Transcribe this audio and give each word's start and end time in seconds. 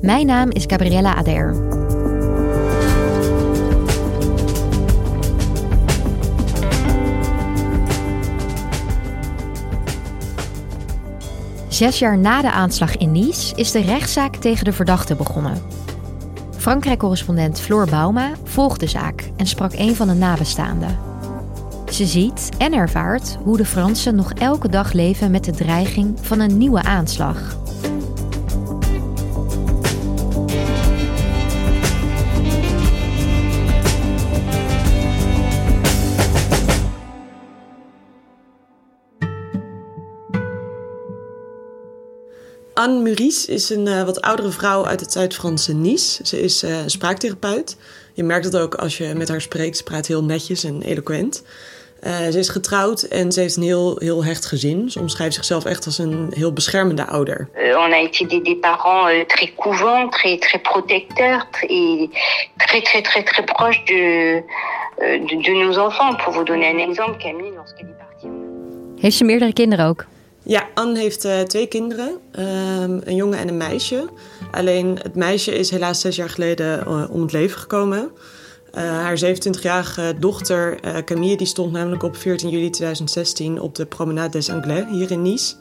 Mijn 0.00 0.26
naam 0.26 0.50
is 0.50 0.64
Gabriella 0.66 1.14
Ader. 1.14 1.54
Zes 11.68 11.98
jaar 11.98 12.18
na 12.18 12.40
de 12.40 12.50
aanslag 12.50 12.96
in 12.96 13.12
Nice 13.12 13.54
is 13.54 13.70
de 13.70 13.80
rechtszaak 13.80 14.36
tegen 14.36 14.64
de 14.64 14.72
verdachte 14.72 15.14
begonnen. 15.14 15.62
Frankrijk-correspondent 16.56 17.60
Floor 17.60 17.86
Bauma 17.90 18.30
volgt 18.44 18.80
de 18.80 18.86
zaak 18.86 19.30
en 19.36 19.46
sprak 19.46 19.72
een 19.72 19.96
van 19.96 20.08
de 20.08 20.14
nabestaanden. 20.14 20.98
Ze 21.90 22.06
ziet 22.06 22.48
en 22.58 22.72
ervaart 22.72 23.38
hoe 23.44 23.56
de 23.56 23.64
Fransen 23.64 24.14
nog 24.14 24.32
elke 24.32 24.68
dag 24.68 24.92
leven 24.92 25.30
met 25.30 25.44
de 25.44 25.52
dreiging 25.52 26.18
van 26.20 26.40
een 26.40 26.58
nieuwe 26.58 26.82
aanslag. 26.82 27.56
Anne 42.78 43.00
Muris 43.00 43.46
is 43.46 43.70
een 43.70 43.86
uh, 43.86 44.02
wat 44.02 44.20
oudere 44.20 44.50
vrouw 44.50 44.86
uit 44.86 45.00
het 45.00 45.12
Zuid-Franse 45.12 45.74
Nice. 45.74 46.26
Ze 46.26 46.40
is 46.40 46.64
uh, 46.64 46.82
een 46.82 46.90
spraaktherapeut. 46.90 47.76
Je 48.14 48.22
merkt 48.22 48.44
het 48.44 48.56
ook 48.56 48.74
als 48.74 48.98
je 48.98 49.14
met 49.14 49.28
haar 49.28 49.40
spreekt. 49.40 49.76
Ze 49.76 49.82
praat 49.82 50.06
heel 50.06 50.24
netjes 50.24 50.64
en 50.64 50.82
eloquent. 50.82 51.44
Uh, 52.02 52.16
ze 52.30 52.38
is 52.38 52.48
getrouwd 52.48 53.02
en 53.02 53.32
ze 53.32 53.40
heeft 53.40 53.56
een 53.56 53.62
heel, 53.62 53.96
heel 53.98 54.24
hecht 54.24 54.46
gezin. 54.46 54.90
Ze 54.90 55.00
omschrijft 55.00 55.34
zichzelf 55.34 55.64
echt 55.64 55.86
als 55.86 55.98
een 55.98 56.32
heel 56.34 56.52
beschermende 56.52 57.06
ouder. 57.06 57.48
on 57.54 57.92
a 57.92 58.00
été 58.00 58.26
des, 58.26 58.42
des 58.42 58.58
parents 58.60 59.10
euh, 59.10 59.24
très 59.26 59.52
couvents, 59.56 60.16
très, 60.16 60.38
très 60.38 60.60
protecteurs 60.60 61.46
et 61.60 62.10
très, 62.56 62.82
très, 62.82 63.02
très, 63.02 63.22
très 63.22 63.44
proches 63.44 63.84
de, 63.84 64.42
euh, 64.98 65.26
de, 65.26 65.36
de 65.36 65.64
nos 65.64 65.78
enfants. 65.78 66.16
Pour 66.24 66.32
vous 66.32 66.44
donner 66.44 66.68
un 66.74 66.88
exemple, 66.88 67.18
Camille, 67.18 67.54
lorsqu'elle 67.56 67.88
est 67.88 67.98
partie. 67.98 68.28
Heeft 69.00 69.16
ze 69.16 69.24
meerdere 69.24 69.52
kinderen 69.52 69.86
ook? 69.86 70.06
Ja, 70.48 70.68
Anne 70.74 70.98
heeft 70.98 71.24
uh, 71.24 71.40
twee 71.40 71.66
kinderen, 71.66 72.08
um, 72.08 73.00
een 73.04 73.14
jongen 73.14 73.38
en 73.38 73.48
een 73.48 73.56
meisje. 73.56 74.08
Alleen 74.50 74.98
het 75.02 75.14
meisje 75.14 75.58
is 75.58 75.70
helaas 75.70 76.00
zes 76.00 76.16
jaar 76.16 76.30
geleden 76.30 76.84
uh, 76.88 77.04
om 77.10 77.20
het 77.20 77.32
leven 77.32 77.58
gekomen. 77.58 78.10
Uh, 78.74 78.82
haar 78.82 79.20
27-jarige 79.24 80.14
dochter 80.18 80.80
Camille 81.04 81.36
die 81.36 81.46
stond 81.46 81.72
namelijk 81.72 82.02
op 82.02 82.16
14 82.16 82.48
juli 82.48 82.70
2016 82.70 83.60
op 83.60 83.74
de 83.74 83.86
Promenade 83.86 84.30
des 84.30 84.50
Anglais 84.50 84.84
hier 84.90 85.10
in 85.10 85.22
Nice. 85.22 85.54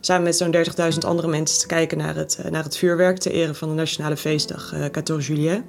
Samen 0.00 0.22
met 0.22 0.36
zo'n 0.36 0.54
30.000 0.92 0.98
andere 1.06 1.28
mensen 1.28 1.60
te 1.60 1.66
kijken 1.66 1.98
naar 1.98 2.16
het, 2.16 2.38
naar 2.50 2.64
het 2.64 2.76
vuurwerk 2.76 3.18
ter 3.18 3.32
ere 3.32 3.54
van 3.54 3.68
de 3.68 3.74
nationale 3.74 4.16
feestdag 4.16 4.74
14 4.92 5.18
juillet. 5.18 5.62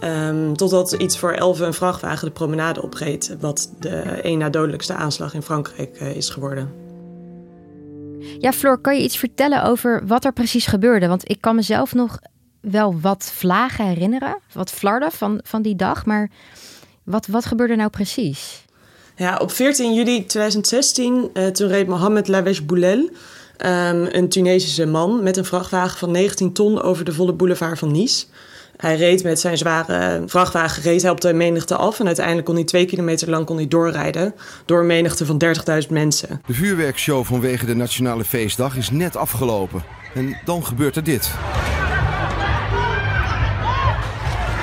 Um, 0.00 0.56
totdat 0.56 0.92
iets 0.92 1.18
voor 1.18 1.32
11 1.32 1.60
een 1.60 1.74
vrachtwagen 1.74 2.26
de 2.26 2.32
promenade 2.32 2.82
opreed, 2.82 3.36
wat 3.40 3.72
de 3.78 3.96
één 3.98 4.38
na 4.38 4.50
dodelijkste 4.50 4.94
aanslag 4.94 5.34
in 5.34 5.42
Frankrijk 5.42 6.00
is 6.00 6.30
geworden. 6.30 6.81
Ja, 8.38 8.52
Floor, 8.52 8.80
kan 8.80 8.96
je 8.96 9.02
iets 9.02 9.18
vertellen 9.18 9.64
over 9.64 10.06
wat 10.06 10.24
er 10.24 10.32
precies 10.32 10.66
gebeurde? 10.66 11.08
Want 11.08 11.30
ik 11.30 11.40
kan 11.40 11.54
mezelf 11.54 11.94
nog 11.94 12.18
wel 12.60 13.00
wat 13.00 13.32
vlagen 13.34 13.86
herinneren, 13.86 14.38
wat 14.52 14.70
flarden 14.70 15.12
van, 15.12 15.40
van 15.42 15.62
die 15.62 15.76
dag. 15.76 16.06
Maar 16.06 16.30
wat, 17.04 17.26
wat 17.26 17.44
gebeurde 17.44 17.76
nou 17.76 17.90
precies? 17.90 18.64
Ja, 19.16 19.36
op 19.36 19.50
14 19.50 19.94
juli 19.94 20.26
2016, 20.26 21.30
uh, 21.34 21.46
toen 21.46 21.68
reed 21.68 21.86
Mohamed 21.86 22.28
Lawesh 22.28 22.60
Boulel, 22.60 22.98
um, 22.98 24.06
een 24.10 24.28
Tunesische 24.28 24.86
man, 24.86 25.22
met 25.22 25.36
een 25.36 25.44
vrachtwagen 25.44 25.98
van 25.98 26.10
19 26.10 26.52
ton 26.52 26.82
over 26.82 27.04
de 27.04 27.12
volle 27.12 27.32
boulevard 27.32 27.78
van 27.78 27.92
Nice. 27.92 28.26
Hij 28.76 28.96
reed 28.96 29.22
met 29.22 29.40
zijn 29.40 29.58
zware 29.58 30.22
vrachtwagen 30.26 30.82
reed 30.82 31.02
hij 31.02 31.10
op 31.10 31.20
de 31.20 31.32
menigte 31.32 31.76
af. 31.76 32.00
En 32.00 32.06
uiteindelijk 32.06 32.46
kon 32.46 32.54
hij 32.54 32.64
twee 32.64 32.84
kilometer 32.84 33.30
lang 33.30 33.46
kon 33.46 33.56
hij 33.56 33.68
doorrijden. 33.68 34.34
Door 34.64 34.80
een 34.80 34.86
menigte 34.86 35.26
van 35.26 35.42
30.000 35.82 35.88
mensen. 35.90 36.42
De 36.46 36.54
vuurwerkshow 36.54 37.24
vanwege 37.24 37.66
de 37.66 37.74
Nationale 37.74 38.24
Feestdag 38.24 38.76
is 38.76 38.90
net 38.90 39.16
afgelopen. 39.16 39.82
En 40.14 40.36
dan 40.44 40.64
gebeurt 40.66 40.96
er 40.96 41.04
dit. 41.04 41.30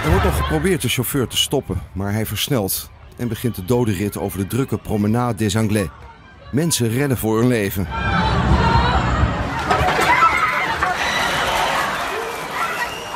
Er 0.03 0.09
wordt 0.09 0.25
nog 0.25 0.37
geprobeerd 0.37 0.81
de 0.81 0.89
chauffeur 0.89 1.27
te 1.27 1.37
stoppen, 1.37 1.81
maar 1.93 2.13
hij 2.13 2.25
versnelt 2.25 2.89
en 3.17 3.27
begint 3.27 3.55
de 3.55 3.65
dodenrit 3.65 4.17
over 4.17 4.37
de 4.37 4.47
drukke 4.47 4.77
promenade 4.77 5.37
des 5.37 5.57
Anglais. 5.57 5.87
Mensen 6.51 6.89
rennen 6.89 7.17
voor 7.17 7.39
hun 7.39 7.47
leven. 7.47 7.87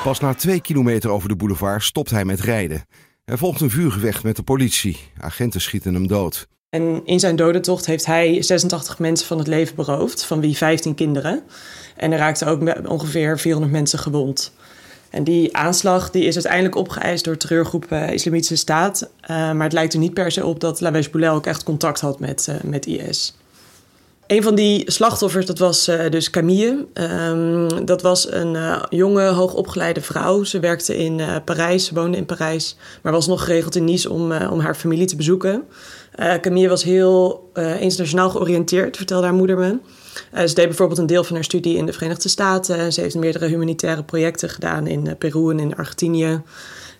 Pas 0.04 0.20
na 0.20 0.34
twee 0.34 0.62
kilometer 0.62 1.10
over 1.10 1.30
de 1.30 1.36
boulevard 1.36 1.84
stopt 1.84 2.10
hij 2.10 2.26
met 2.26 2.40
rijden. 2.40 2.86
Er 3.26 3.38
volgt 3.38 3.62
een 3.62 3.70
vuurgevecht 3.70 4.24
met 4.24 4.36
de 4.36 4.44
politie. 4.44 4.98
Agenten 5.20 5.62
schieten 5.62 5.94
hem 5.94 6.08
dood. 6.08 6.48
En 6.70 7.02
in 7.06 7.20
zijn 7.20 7.36
dodentocht 7.36 7.86
heeft 7.86 8.06
hij 8.06 8.42
86 8.42 9.00
mensen 9.00 9.28
van 9.28 9.38
het 9.38 9.48
leven 9.48 9.76
beroofd, 9.76 10.26
van 10.26 10.40
wie 10.40 10.58
15 10.58 10.96
kinderen. 10.96 11.44
En 11.96 12.12
er 12.12 12.18
raakten 12.18 12.48
ook 12.48 12.90
ongeveer 12.90 13.40
400 13.40 13.74
mensen 13.74 14.00
gewond. 14.00 14.54
En 15.10 15.24
die 15.24 15.58
aanslag 15.58 16.10
die 16.12 16.26
is 16.26 16.34
uiteindelijk 16.34 16.76
opgeëist 16.76 17.24
door 17.24 17.38
terreurgroep 17.38 17.92
uh, 17.92 18.12
Islamitische 18.12 18.56
Staat. 18.56 19.10
Uh, 19.22 19.28
maar 19.28 19.64
het 19.64 19.74
lijkt 19.74 19.94
er 19.94 20.00
niet 20.00 20.14
per 20.14 20.32
se 20.32 20.46
op 20.46 20.60
dat 20.60 20.82
Lawesh 20.82 21.08
Boulel 21.08 21.36
ook 21.36 21.46
echt 21.46 21.64
contact 21.64 22.00
had 22.00 22.20
met, 22.20 22.48
uh, 22.50 22.56
met 22.64 22.86
IS. 22.86 23.36
Een 24.34 24.44
van 24.44 24.56
die 24.56 24.92
slachtoffers, 24.92 25.46
dat 25.46 25.60
was 25.60 25.90
uh, 25.90 26.10
dus 26.10 26.30
Camille. 26.30 26.86
Um, 26.94 27.86
dat 27.86 28.02
was 28.02 28.32
een 28.32 28.54
uh, 28.54 28.84
jonge, 28.90 29.24
hoogopgeleide 29.24 30.02
vrouw. 30.02 30.44
Ze 30.44 30.60
werkte 30.60 30.98
in 30.98 31.20
uh, 31.20 31.36
Parijs, 31.46 31.86
ze 31.86 31.94
woonde 31.94 32.18
in 32.18 32.26
Parijs, 32.26 32.76
maar 33.02 33.12
was 33.12 33.28
nog 33.28 33.44
geregeld 33.44 33.76
in 33.76 33.84
Nice 33.84 34.10
om, 34.10 34.32
om 34.32 34.60
haar 34.60 34.76
familie 34.76 35.06
te 35.06 35.16
bezoeken. 35.16 35.64
Camille 36.42 36.70
was 36.70 36.84
heel 36.84 37.50
internationaal 37.80 38.30
georiënteerd, 38.30 38.98
vertelde 38.98 39.26
haar 39.26 39.36
moeder 39.36 39.58
me. 39.58 39.78
ze 40.48 40.54
deed 40.54 40.68
bijvoorbeeld 40.68 41.00
een 41.00 41.06
deel 41.06 41.24
van 41.24 41.36
haar 41.36 41.44
studie 41.44 41.78
in 41.78 41.86
de 41.86 41.94
Verenigde 41.94 42.30
Staten. 42.30 42.94
Ze 42.94 43.02
heeft 43.02 43.16
meerdere 43.16 43.48
humanitaire 43.48 44.04
projecten 44.04 44.50
gedaan 44.50 44.88
in 44.88 45.16
Peru 45.18 45.50
en 45.50 45.60
in 45.60 45.76
Argentinië. 45.76 46.42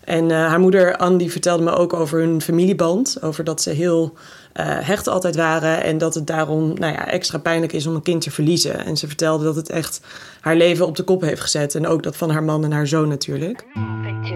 En 0.04 0.30
haar 0.30 0.60
moeder 0.60 1.18
die 1.18 1.32
vertelde 1.32 1.64
me 1.64 1.72
ook 1.72 1.94
over 1.94 2.20
hun 2.20 2.42
familieband. 2.42 3.18
Over 3.22 3.44
dat 3.44 3.62
ze 3.62 3.70
heel 3.70 4.14
hecht 4.62 5.08
altijd 5.08 5.36
waren. 5.36 5.84
En 5.84 5.98
dat 5.98 6.14
het 6.14 6.28
daarom 6.28 6.74
nou 6.74 6.94
ja, 6.94 7.08
extra 7.08 7.38
pijnlijk 7.38 7.74
is 7.74 7.88
om 7.88 7.96
een 7.96 8.02
kind 8.02 8.22
te 8.22 8.32
verliezen. 8.32 8.86
En 8.86 8.98
ze 8.98 9.08
vertelde 9.08 9.44
dat 9.44 9.56
het 9.56 9.70
echt 9.70 10.02
haar 10.42 10.56
leven 10.56 10.88
op 10.88 10.96
de 10.96 11.04
kop 11.04 11.22
heeft 11.22 11.42
gezet. 11.42 11.76
En 11.76 11.88
ook 11.88 12.04
dat 12.04 12.18
van 12.18 12.30
haar 12.30 12.44
man 12.44 12.64
en 12.64 12.72
haar 12.72 12.88
zoon 12.88 13.08
natuurlijk. 13.08 13.66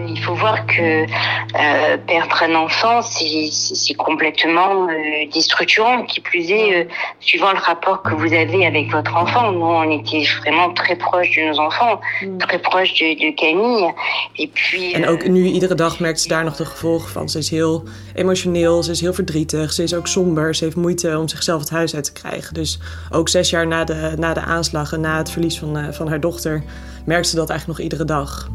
Il 0.08 0.22
faut 0.22 0.34
voir 0.34 0.66
que 0.66 1.02
euh, 1.02 1.96
perdre 2.06 2.42
un 2.42 2.54
enfant, 2.54 3.02
c'est 3.02 3.94
complètement 3.94 4.88
euh, 4.88 5.28
déstructurant. 5.32 6.04
Qui 6.04 6.20
plus 6.20 6.50
est, 6.50 6.74
euh, 6.74 6.84
suivant 7.20 7.52
le 7.52 7.58
rapport 7.58 8.02
que 8.02 8.14
vous 8.14 8.32
avez 8.32 8.66
avec 8.66 8.90
votre 8.90 9.14
enfant. 9.16 9.52
Nous, 9.52 9.64
on 9.64 9.90
était 9.98 10.24
vraiment 10.40 10.72
très 10.72 10.96
proche 10.96 11.30
de 11.36 11.42
nos 11.50 11.58
enfants, 11.58 12.00
mm. 12.22 12.38
très 12.38 12.58
proche 12.58 12.94
de, 12.94 13.08
de 13.18 13.34
Camille. 13.36 13.92
Et 14.38 14.48
puis, 14.48 14.94
en 14.94 15.08
ook 15.08 15.28
nu, 15.28 15.44
iedere 15.46 15.74
dag 15.74 16.00
merkt 16.00 16.20
ze 16.20 16.28
daar 16.28 16.44
nog 16.44 16.56
de 16.56 16.64
gevolgen 16.64 17.10
van. 17.10 17.28
Ze 17.28 17.38
is 17.38 17.50
heel 17.50 17.84
emotioneel, 18.14 18.82
ze 18.82 18.90
is 18.90 19.00
heel 19.00 19.14
verdrietig, 19.14 19.72
ze 19.72 19.82
is 19.82 19.94
ook 19.94 20.06
somber. 20.06 20.54
Ze 20.54 20.64
heeft 20.64 20.76
moeite 20.76 21.18
om 21.18 21.28
zichzelf 21.28 21.60
het 21.60 21.70
huis 21.70 21.94
uit 21.94 22.04
te 22.04 22.12
krijgen. 22.12 22.54
Dus 22.54 22.78
ook 23.10 23.28
zes 23.28 23.50
jaar 23.50 23.66
na 23.66 23.84
de, 23.84 24.14
na 24.18 24.34
de 24.34 24.40
aanslag 24.40 24.92
en 24.92 25.00
na 25.00 25.16
het 25.16 25.30
verlies 25.30 25.58
van, 25.58 25.78
uh, 25.78 25.88
van 25.90 26.08
haar 26.08 26.20
dochter, 26.20 26.62
merkt 27.04 27.28
ze 27.28 27.36
dat 27.36 27.50
eigenlijk 27.50 27.78
nog 27.78 27.90
iedere 27.90 28.04
dag. 28.04 28.48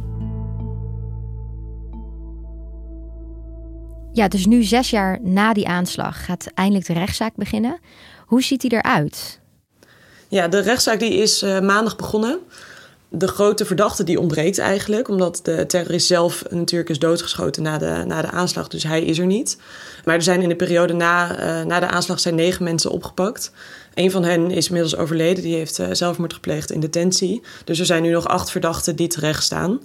Ja, 4.14 4.28
dus 4.28 4.46
nu 4.46 4.64
zes 4.64 4.90
jaar 4.90 5.20
na 5.22 5.54
die 5.54 5.68
aanslag 5.68 6.26
gaat 6.26 6.48
eindelijk 6.54 6.86
de 6.86 6.94
rechtszaak 6.94 7.36
beginnen. 7.36 7.80
Hoe 8.26 8.44
ziet 8.44 8.62
die 8.62 8.74
eruit? 8.74 9.40
Ja, 10.28 10.48
de 10.48 10.60
rechtszaak 10.60 11.00
die 11.00 11.14
is 11.14 11.44
uh, 11.44 11.60
maandag 11.60 11.96
begonnen. 11.96 12.40
De 13.10 13.28
grote 13.28 13.66
verdachte 13.66 14.04
die 14.04 14.20
ontbreekt 14.20 14.58
eigenlijk, 14.58 15.08
omdat 15.08 15.40
de 15.44 15.66
terrorist 15.66 16.08
zelf 16.08 16.44
natuurlijk 16.50 16.90
is 16.90 17.00
doodgeschoten 17.00 17.64
na 17.64 17.78
de, 17.78 18.04
na 18.08 18.22
de 18.22 18.30
aanslag, 18.30 18.68
dus 18.68 18.84
hij 18.84 19.04
is 19.04 19.18
er 19.18 19.26
niet. 19.26 19.58
Maar 20.06 20.16
er 20.16 20.22
zijn 20.22 20.42
in 20.42 20.50
de 20.50 20.56
periode 20.56 20.94
na, 20.94 21.40
uh, 21.40 21.66
na 21.66 21.80
de 21.80 21.88
aanslag 21.88 22.20
zijn 22.20 22.36
negen 22.36 22.64
mensen 22.64 22.92
opgepakt. 22.92 23.52
Een 23.94 24.12
van 24.12 24.24
hen 24.24 24.52
is 24.52 24.68
inmiddels 24.68 24.96
overleden, 24.96 25.44
die 25.44 25.56
heeft 25.56 25.80
uh, 25.80 25.88
zelfmoord 25.92 26.34
gepleegd 26.34 26.72
in 26.72 26.80
detentie. 26.80 27.42
Dus 27.64 27.80
er 27.80 27.86
zijn 27.86 28.04
nu 28.04 28.12
nog 28.12 28.28
acht 28.28 28.52
verdachten 28.52 28.96
die 28.96 29.08
terecht 29.08 29.44
staan. 29.44 29.80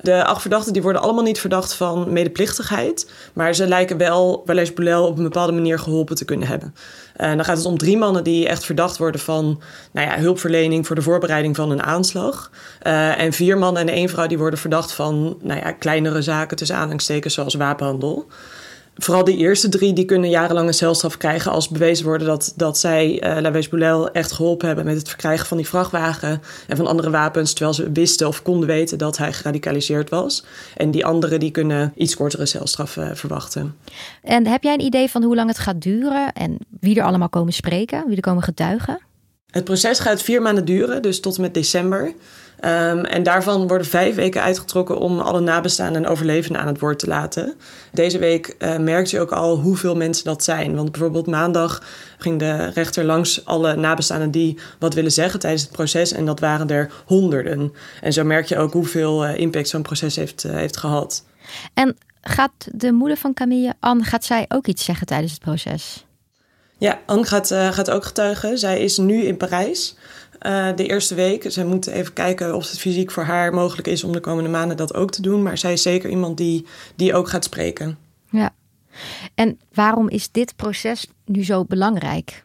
De 0.00 0.24
acht 0.24 0.40
verdachten 0.40 0.72
die 0.72 0.82
worden 0.82 1.02
allemaal 1.02 1.24
niet 1.24 1.40
verdacht 1.40 1.74
van 1.74 2.12
medeplichtigheid. 2.12 3.10
Maar 3.32 3.54
ze 3.54 3.66
lijken 3.66 3.96
wel 3.96 4.42
Walès 4.46 4.74
Boulel 4.74 5.06
op 5.06 5.16
een 5.16 5.22
bepaalde 5.22 5.52
manier 5.52 5.78
geholpen 5.78 6.16
te 6.16 6.24
kunnen 6.24 6.48
hebben. 6.48 6.74
En 7.16 7.36
dan 7.36 7.44
gaat 7.44 7.56
het 7.56 7.66
om 7.66 7.78
drie 7.78 7.96
mannen 7.96 8.24
die 8.24 8.48
echt 8.48 8.64
verdacht 8.64 8.98
worden 8.98 9.20
van 9.20 9.60
nou 9.92 10.08
ja, 10.08 10.18
hulpverlening 10.18 10.86
voor 10.86 10.96
de 10.96 11.02
voorbereiding 11.02 11.56
van 11.56 11.70
een 11.70 11.82
aanslag. 11.82 12.50
Uh, 12.86 13.20
en 13.20 13.32
vier 13.32 13.58
mannen 13.58 13.82
en 13.82 13.88
één 13.88 14.08
vrouw 14.08 14.26
die 14.26 14.38
worden 14.38 14.58
verdacht 14.58 14.92
van 14.92 15.38
nou 15.42 15.60
ja, 15.60 15.72
kleinere 15.72 16.22
zaken 16.22 16.56
tussen 16.56 16.76
aanhalingstekens 16.76 17.34
zoals 17.34 17.54
wapenhandel 17.54 18.26
vooral 18.98 19.24
die 19.24 19.36
eerste 19.36 19.68
drie 19.68 19.92
die 19.92 20.04
kunnen 20.04 20.30
jarenlange 20.30 20.72
celstraf 20.72 21.16
krijgen 21.16 21.50
als 21.50 21.68
bewezen 21.68 22.04
worden 22.04 22.26
dat, 22.26 22.52
dat 22.56 22.78
zij 22.78 23.22
uh, 23.24 23.40
La 23.40 23.50
Boulel 23.50 24.10
echt 24.10 24.32
geholpen 24.32 24.66
hebben 24.66 24.84
met 24.84 24.96
het 24.96 25.08
verkrijgen 25.08 25.46
van 25.46 25.56
die 25.56 25.68
vrachtwagen 25.68 26.42
en 26.66 26.76
van 26.76 26.86
andere 26.86 27.10
wapens, 27.10 27.52
terwijl 27.52 27.74
ze 27.74 27.92
wisten 27.92 28.28
of 28.28 28.42
konden 28.42 28.68
weten 28.68 28.98
dat 28.98 29.16
hij 29.16 29.32
geradicaliseerd 29.32 30.10
was. 30.10 30.44
En 30.76 30.90
die 30.90 31.06
anderen 31.06 31.40
die 31.40 31.50
kunnen 31.50 31.92
iets 31.96 32.16
kortere 32.16 32.46
celstraffen 32.46 33.08
uh, 33.08 33.14
verwachten. 33.14 33.76
En 34.22 34.46
heb 34.46 34.62
jij 34.62 34.74
een 34.74 34.80
idee 34.80 35.10
van 35.10 35.22
hoe 35.22 35.34
lang 35.34 35.48
het 35.48 35.58
gaat 35.58 35.80
duren 35.80 36.32
en 36.32 36.58
wie 36.80 36.96
er 36.98 37.04
allemaal 37.04 37.28
komen 37.28 37.52
spreken, 37.52 38.04
wie 38.06 38.16
er 38.16 38.22
komen 38.22 38.42
getuigen? 38.42 39.00
Het 39.50 39.64
proces 39.64 39.98
gaat 39.98 40.22
vier 40.22 40.42
maanden 40.42 40.64
duren, 40.64 41.02
dus 41.02 41.20
tot 41.20 41.36
en 41.36 41.42
met 41.42 41.54
december. 41.54 42.14
Um, 42.64 43.04
en 43.04 43.22
daarvan 43.22 43.66
worden 43.68 43.86
vijf 43.86 44.14
weken 44.14 44.42
uitgetrokken 44.42 44.98
om 44.98 45.18
alle 45.18 45.40
nabestaanden 45.40 46.04
en 46.04 46.10
overlevenden 46.10 46.60
aan 46.60 46.66
het 46.66 46.80
woord 46.80 46.98
te 46.98 47.06
laten. 47.06 47.54
Deze 47.92 48.18
week 48.18 48.56
uh, 48.58 48.76
merkt 48.76 49.10
je 49.10 49.20
ook 49.20 49.32
al 49.32 49.56
hoeveel 49.58 49.96
mensen 49.96 50.24
dat 50.24 50.44
zijn. 50.44 50.74
Want 50.74 50.92
bijvoorbeeld 50.92 51.26
maandag 51.26 51.82
ging 52.18 52.38
de 52.38 52.70
rechter 52.70 53.04
langs 53.04 53.44
alle 53.44 53.76
nabestaanden 53.76 54.30
die 54.30 54.58
wat 54.78 54.94
willen 54.94 55.12
zeggen 55.12 55.40
tijdens 55.40 55.62
het 55.62 55.72
proces. 55.72 56.12
En 56.12 56.24
dat 56.24 56.40
waren 56.40 56.68
er 56.68 56.92
honderden. 57.06 57.72
En 58.00 58.12
zo 58.12 58.24
merk 58.24 58.46
je 58.46 58.58
ook 58.58 58.72
hoeveel 58.72 59.26
uh, 59.26 59.38
impact 59.38 59.68
zo'n 59.68 59.82
proces 59.82 60.16
heeft, 60.16 60.44
uh, 60.44 60.52
heeft 60.52 60.76
gehad. 60.76 61.24
En 61.74 61.96
gaat 62.20 62.68
de 62.72 62.92
moeder 62.92 63.16
van 63.16 63.34
Camille, 63.34 63.74
Anne, 63.80 64.04
gaat 64.04 64.24
zij 64.24 64.44
ook 64.48 64.66
iets 64.66 64.84
zeggen 64.84 65.06
tijdens 65.06 65.32
het 65.32 65.40
proces? 65.40 66.06
Ja, 66.78 67.00
Anne 67.06 67.24
gaat, 67.24 67.46
gaat 67.46 67.90
ook 67.90 68.04
getuigen. 68.04 68.58
Zij 68.58 68.80
is 68.80 68.98
nu 68.98 69.22
in 69.22 69.36
Parijs. 69.36 69.96
Uh, 70.42 70.76
de 70.76 70.86
eerste 70.86 71.14
week. 71.14 71.44
Zij 71.46 71.64
moet 71.64 71.86
even 71.86 72.12
kijken 72.12 72.54
of 72.54 72.70
het 72.70 72.78
fysiek 72.78 73.10
voor 73.10 73.22
haar 73.22 73.54
mogelijk 73.54 73.88
is 73.88 74.04
om 74.04 74.12
de 74.12 74.20
komende 74.20 74.50
maanden 74.50 74.76
dat 74.76 74.94
ook 74.94 75.10
te 75.10 75.22
doen. 75.22 75.42
Maar 75.42 75.58
zij 75.58 75.72
is 75.72 75.82
zeker 75.82 76.10
iemand 76.10 76.36
die, 76.36 76.66
die 76.96 77.14
ook 77.14 77.28
gaat 77.28 77.44
spreken. 77.44 77.98
Ja. 78.30 78.54
En 79.34 79.58
waarom 79.72 80.08
is 80.08 80.30
dit 80.30 80.56
proces 80.56 81.06
nu 81.24 81.44
zo 81.44 81.64
belangrijk? 81.64 82.44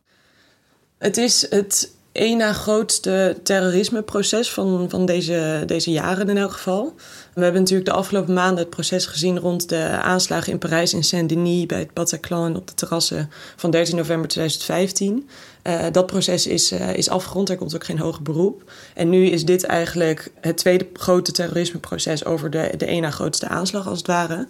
Het 0.97 1.17
is 1.17 1.49
het 1.49 1.91
één 2.13 2.37
na 2.37 2.53
grootste 2.53 3.37
terrorismeproces 3.43 4.51
van, 4.51 4.89
van 4.89 5.05
deze, 5.05 5.63
deze 5.65 5.91
jaren 5.91 6.29
in 6.29 6.37
elk 6.37 6.51
geval. 6.51 6.93
We 7.33 7.43
hebben 7.43 7.61
natuurlijk 7.61 7.89
de 7.89 7.95
afgelopen 7.95 8.33
maanden 8.33 8.57
het 8.57 8.69
proces 8.69 9.05
gezien 9.05 9.39
rond 9.39 9.69
de 9.69 9.83
aanslagen 10.01 10.51
in 10.51 10.57
Parijs 10.57 10.93
in 10.93 11.03
Saint-Denis 11.03 11.65
bij 11.65 11.79
het 11.79 11.93
Bataclan 11.93 12.55
op 12.55 12.67
de 12.67 12.73
terrassen 12.73 13.29
van 13.55 13.71
13 13.71 13.95
november 13.95 14.29
2015. 14.29 15.29
Uh, 15.63 15.85
dat 15.91 16.05
proces 16.05 16.47
is, 16.47 16.71
uh, 16.71 16.93
is 16.93 17.09
afgerond, 17.09 17.49
er 17.49 17.57
komt 17.57 17.75
ook 17.75 17.83
geen 17.83 17.99
hoger 17.99 18.23
beroep. 18.23 18.71
En 18.93 19.09
nu 19.09 19.25
is 19.25 19.45
dit 19.45 19.63
eigenlijk 19.63 20.31
het 20.41 20.57
tweede 20.57 20.87
grote 20.93 21.31
terrorismeproces 21.31 22.25
over 22.25 22.49
de, 22.49 22.73
de 22.77 22.85
één 22.85 23.01
na 23.01 23.11
grootste 23.11 23.47
aanslag 23.47 23.87
als 23.87 23.97
het 23.97 24.07
ware. 24.07 24.47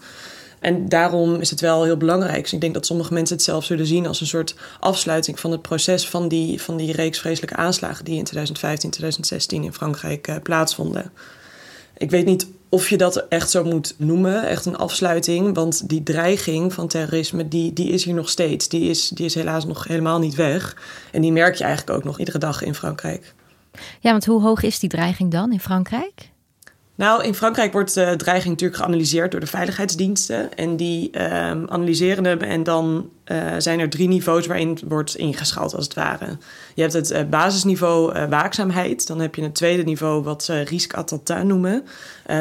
En 0.63 0.89
daarom 0.89 1.36
is 1.36 1.50
het 1.50 1.60
wel 1.60 1.83
heel 1.83 1.98
belangrijk. 1.98 2.42
Dus 2.42 2.54
ik 2.54 2.62
denk 2.62 2.74
dat 2.74 2.86
sommige 2.86 3.13
mensen 3.13 3.36
het 3.36 3.45
zelf 3.45 3.65
zullen 3.65 3.86
zien 3.86 4.07
als 4.07 4.21
een 4.21 4.27
soort 4.27 4.56
afsluiting 4.80 5.39
van 5.39 5.51
het 5.51 5.62
proces 5.62 6.07
van 6.07 6.27
die, 6.27 6.62
van 6.62 6.77
die 6.77 6.92
reeks 6.92 7.19
vreselijke 7.19 7.56
aanslagen 7.56 8.06
die 8.06 8.18
in 8.18 8.24
2015, 8.24 8.89
2016 8.89 9.63
in 9.63 9.74
Frankrijk 9.74 10.27
uh, 10.27 10.36
plaatsvonden. 10.44 11.12
Ik 11.98 12.10
weet 12.10 12.25
niet 12.25 12.48
of 12.69 12.89
je 12.89 12.98
dat 12.98 13.25
echt 13.30 13.50
zo 13.50 13.63
moet 13.63 13.95
noemen, 13.98 14.48
echt 14.48 14.65
een 14.65 14.77
afsluiting. 14.77 15.56
Want 15.56 15.89
die 15.89 16.04
dreiging 16.04 16.74
van 16.74 16.88
terrorisme, 16.88 17.48
die, 17.48 17.74
die 17.74 17.89
is 17.89 18.04
hier 18.04 18.13
nog 18.13 18.30
steeds. 18.30 18.69
Die 18.69 18.89
is, 18.89 19.10
die 19.10 19.25
is 19.25 19.36
helaas 19.36 19.65
nog 19.65 19.83
helemaal 19.83 20.19
niet 20.19 20.36
weg. 20.36 20.77
En 21.12 21.21
die 21.21 21.31
merk 21.31 21.56
je 21.56 21.63
eigenlijk 21.63 21.98
ook 21.98 22.04
nog 22.04 22.19
iedere 22.19 22.38
dag 22.38 22.63
in 22.63 22.75
Frankrijk. 22.75 23.33
Ja, 24.00 24.12
want 24.12 24.25
hoe 24.25 24.42
hoog 24.42 24.63
is 24.63 24.80
die 24.80 24.89
dreiging 24.89 25.31
dan 25.31 25.51
in 25.51 25.60
Frankrijk? 25.60 26.31
Nou, 26.95 27.23
in 27.23 27.33
Frankrijk 27.33 27.71
wordt 27.73 27.93
de 27.93 28.13
dreiging 28.17 28.49
natuurlijk 28.49 28.81
geanalyseerd 28.81 29.31
door 29.31 29.39
de 29.39 29.47
veiligheidsdiensten. 29.47 30.53
En 30.53 30.75
die 30.75 31.09
uh, 31.11 31.49
analyseren 31.49 32.25
hem 32.25 32.39
en 32.39 32.63
dan 32.63 33.09
uh, 33.25 33.53
zijn 33.57 33.79
er 33.79 33.89
drie 33.89 34.07
niveaus 34.07 34.47
waarin 34.47 34.79
wordt 34.87 35.15
ingeschaald, 35.15 35.75
als 35.75 35.83
het 35.83 35.93
ware. 35.93 36.37
Je 36.75 36.81
hebt 36.81 36.93
het 36.93 37.11
uh, 37.11 37.23
basisniveau 37.29 38.27
waakzaamheid. 38.27 39.07
Dan 39.07 39.19
heb 39.19 39.35
je 39.35 39.43
het 39.43 39.55
tweede 39.55 39.83
niveau 39.83 40.23
wat 40.23 40.43
ze 40.43 40.61
risque 40.61 40.97
attentat 40.97 41.43
noemen. 41.43 41.85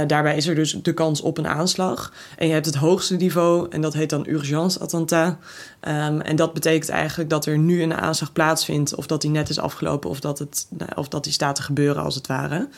daarbij 0.06 0.36
is 0.36 0.46
er 0.46 0.54
dus 0.54 0.72
de 0.82 0.94
kans 0.94 1.20
op 1.20 1.38
een 1.38 1.48
aanslag. 1.48 2.12
En 2.36 2.46
je 2.46 2.52
hebt 2.52 2.66
het 2.66 2.74
hoogste 2.74 3.16
niveau 3.16 3.66
en 3.70 3.80
dat 3.80 3.94
heet 3.94 4.10
dan 4.10 4.26
urgence 4.28 4.78
attentat. 4.78 5.36
Um, 5.88 6.20
en 6.20 6.36
dat 6.36 6.52
betekent 6.52 6.88
eigenlijk 6.88 7.30
dat 7.30 7.46
er 7.46 7.58
nu 7.58 7.82
een 7.82 7.94
aanslag 7.94 8.32
plaatsvindt... 8.32 8.94
of 8.94 9.06
dat 9.06 9.20
die 9.20 9.30
net 9.30 9.48
is 9.48 9.58
afgelopen 9.58 10.10
of 10.10 10.20
dat, 10.20 10.38
het, 10.38 10.66
of 10.94 11.08
dat 11.08 11.24
die 11.24 11.32
staat 11.32 11.54
te 11.54 11.62
gebeuren, 11.62 12.02
als 12.02 12.14
het 12.14 12.26
ware. 12.26 12.68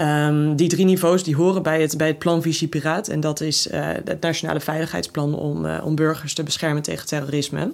Um, 0.00 0.56
die 0.56 0.68
drie 0.68 0.84
niveaus 0.84 1.24
die 1.24 1.36
horen 1.36 1.62
bij 1.62 1.80
het, 1.80 1.96
bij 1.96 2.06
het 2.06 2.18
plan 2.18 2.42
Vichy 2.42 2.68
Piraat. 2.68 3.08
En 3.08 3.20
dat 3.20 3.40
is 3.40 3.66
uh, 3.66 3.88
het 4.04 4.20
Nationale 4.20 4.60
Veiligheidsplan 4.60 5.34
om, 5.34 5.64
uh, 5.64 5.80
om 5.84 5.94
burgers 5.94 6.34
te 6.34 6.42
beschermen 6.42 6.82
tegen 6.82 7.06
terrorisme. 7.06 7.72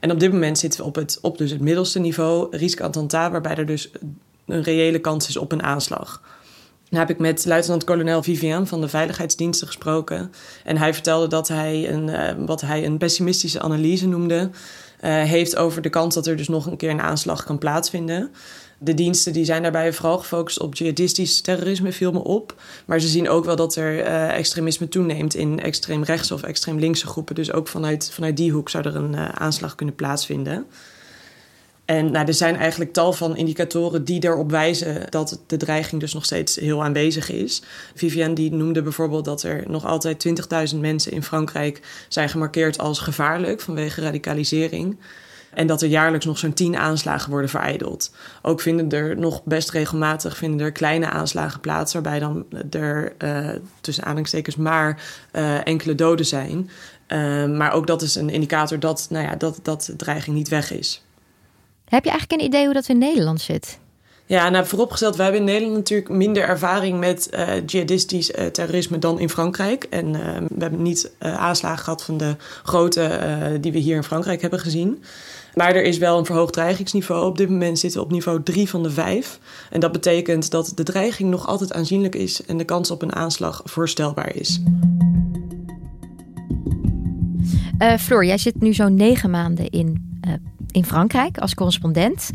En 0.00 0.10
op 0.10 0.20
dit 0.20 0.32
moment 0.32 0.58
zitten 0.58 0.80
we 0.80 0.86
op 0.86 0.94
het, 0.94 1.18
op 1.22 1.38
dus 1.38 1.50
het 1.50 1.60
middelste 1.60 1.98
niveau, 1.98 2.56
risque 2.56 2.84
attentat, 2.84 3.30
waarbij 3.30 3.54
er 3.54 3.66
dus 3.66 3.90
een 4.46 4.62
reële 4.62 4.98
kans 4.98 5.28
is 5.28 5.36
op 5.36 5.52
een 5.52 5.62
aanslag. 5.62 6.22
Dan 6.88 6.98
heb 6.98 7.10
ik 7.10 7.18
met 7.18 7.44
luitenant-kolonel 7.44 8.22
Vivien 8.22 8.66
van 8.66 8.80
de 8.80 8.88
Veiligheidsdiensten 8.88 9.66
gesproken. 9.66 10.32
En 10.64 10.76
hij 10.76 10.94
vertelde 10.94 11.26
dat 11.26 11.48
hij 11.48 11.92
een, 11.92 12.08
uh, 12.08 12.46
wat 12.46 12.60
hij 12.60 12.84
een 12.84 12.98
pessimistische 12.98 13.60
analyse 13.60 14.08
noemde, 14.08 14.50
heeft 15.00 15.56
over 15.56 15.82
de 15.82 15.90
kans 15.90 16.14
dat 16.14 16.26
er 16.26 16.36
dus 16.36 16.48
nog 16.48 16.66
een 16.66 16.76
keer 16.76 16.90
een 16.90 17.00
aanslag 17.00 17.44
kan 17.44 17.58
plaatsvinden. 17.58 18.30
De 18.78 18.94
diensten 18.94 19.32
die 19.32 19.44
zijn 19.44 19.62
daarbij 19.62 19.92
vooral 19.92 20.18
gefocust 20.18 20.60
op 20.60 20.74
jihadistisch 20.74 21.40
terrorisme, 21.40 21.92
viel 21.92 22.12
me 22.12 22.24
op. 22.24 22.60
Maar 22.84 23.00
ze 23.00 23.08
zien 23.08 23.28
ook 23.28 23.44
wel 23.44 23.56
dat 23.56 23.76
er 23.76 23.98
uh, 23.98 24.36
extremisme 24.36 24.88
toeneemt 24.88 25.34
in 25.34 25.60
extreem 25.60 26.02
rechtse 26.02 26.34
of 26.34 26.42
extreem 26.42 26.78
linkse 26.78 27.06
groepen. 27.06 27.34
Dus 27.34 27.52
ook 27.52 27.68
vanuit, 27.68 28.10
vanuit 28.12 28.36
die 28.36 28.52
hoek 28.52 28.68
zou 28.68 28.88
er 28.88 28.96
een 28.96 29.12
uh, 29.12 29.28
aanslag 29.28 29.74
kunnen 29.74 29.94
plaatsvinden. 29.94 30.66
En 31.88 32.10
nou, 32.10 32.26
er 32.26 32.34
zijn 32.34 32.56
eigenlijk 32.56 32.92
tal 32.92 33.12
van 33.12 33.36
indicatoren 33.36 34.04
die 34.04 34.24
erop 34.24 34.50
wijzen 34.50 35.10
dat 35.10 35.40
de 35.46 35.56
dreiging 35.56 36.00
dus 36.00 36.14
nog 36.14 36.24
steeds 36.24 36.56
heel 36.56 36.84
aanwezig 36.84 37.30
is. 37.30 37.62
Vivienne 37.94 38.34
die 38.34 38.52
noemde 38.52 38.82
bijvoorbeeld 38.82 39.24
dat 39.24 39.42
er 39.42 39.64
nog 39.66 39.86
altijd 39.86 40.26
20.000 40.72 40.78
mensen 40.78 41.12
in 41.12 41.22
Frankrijk 41.22 41.80
zijn 42.08 42.28
gemarkeerd 42.28 42.78
als 42.78 42.98
gevaarlijk 42.98 43.60
vanwege 43.60 44.00
radicalisering. 44.00 44.96
En 45.54 45.66
dat 45.66 45.82
er 45.82 45.88
jaarlijks 45.88 46.26
nog 46.26 46.38
zo'n 46.38 46.52
tien 46.52 46.76
aanslagen 46.76 47.30
worden 47.30 47.50
vereideld. 47.50 48.14
Ook 48.42 48.60
vinden 48.60 48.90
er 48.90 49.18
nog 49.18 49.44
best 49.44 49.70
regelmatig 49.70 50.36
vinden 50.36 50.66
er 50.66 50.72
kleine 50.72 51.08
aanslagen 51.10 51.60
plaats, 51.60 51.92
waarbij 51.92 52.18
dan 52.18 52.46
er 52.70 53.12
uh, 53.18 53.48
tussen 53.80 54.02
aanhalingstekens 54.02 54.56
maar 54.56 55.02
uh, 55.32 55.66
enkele 55.66 55.94
doden 55.94 56.26
zijn. 56.26 56.70
Uh, 57.08 57.46
maar 57.46 57.72
ook 57.72 57.86
dat 57.86 58.02
is 58.02 58.14
een 58.14 58.30
indicator 58.30 58.78
dat, 58.78 59.06
nou 59.10 59.24
ja, 59.24 59.34
dat, 59.36 59.60
dat 59.62 59.84
de 59.84 59.96
dreiging 59.96 60.36
niet 60.36 60.48
weg 60.48 60.72
is. 60.72 61.02
Heb 61.84 62.04
je 62.04 62.10
eigenlijk 62.10 62.40
een 62.40 62.48
idee 62.48 62.64
hoe 62.64 62.74
dat 62.74 62.88
in 62.88 62.98
Nederland 62.98 63.40
zit? 63.40 63.78
Ja, 64.28 64.48
nou 64.48 64.66
vooropgesteld, 64.66 65.16
wij 65.16 65.24
hebben 65.24 65.42
in 65.42 65.52
Nederland 65.52 65.76
natuurlijk 65.76 66.08
minder 66.08 66.42
ervaring 66.42 66.98
met 66.98 67.28
uh, 67.34 67.66
jihadistisch 67.66 68.30
uh, 68.30 68.46
terrorisme 68.46 68.98
dan 68.98 69.20
in 69.20 69.28
Frankrijk. 69.28 69.84
En 69.84 70.06
uh, 70.06 70.20
we 70.48 70.60
hebben 70.60 70.82
niet 70.82 71.10
aanslagen 71.18 71.84
gehad 71.84 72.04
van 72.04 72.16
de 72.16 72.36
grote 72.62 73.58
die 73.60 73.72
we 73.72 73.78
hier 73.78 73.96
in 73.96 74.02
Frankrijk 74.02 74.40
hebben 74.40 74.60
gezien. 74.60 75.02
Maar 75.54 75.74
er 75.74 75.82
is 75.82 75.98
wel 75.98 76.18
een 76.18 76.24
verhoogd 76.24 76.52
dreigingsniveau. 76.52 77.26
Op 77.26 77.36
dit 77.36 77.48
moment 77.48 77.78
zitten 77.78 78.00
we 78.00 78.06
op 78.06 78.12
niveau 78.12 78.42
3 78.42 78.68
van 78.68 78.82
de 78.82 78.90
5. 78.90 79.38
En 79.70 79.80
dat 79.80 79.92
betekent 79.92 80.50
dat 80.50 80.72
de 80.74 80.82
dreiging 80.82 81.30
nog 81.30 81.46
altijd 81.46 81.72
aanzienlijk 81.72 82.14
is 82.14 82.44
en 82.44 82.56
de 82.56 82.64
kans 82.64 82.90
op 82.90 83.02
een 83.02 83.14
aanslag 83.14 83.62
voorstelbaar 83.64 84.34
is. 84.34 84.60
Floor, 87.98 88.24
jij 88.24 88.38
zit 88.38 88.60
nu 88.60 88.74
zo'n 88.74 88.94
negen 88.94 89.30
maanden 89.30 89.70
in, 89.70 90.20
in 90.70 90.84
Frankrijk 90.84 91.38
als 91.38 91.54
correspondent. 91.54 92.30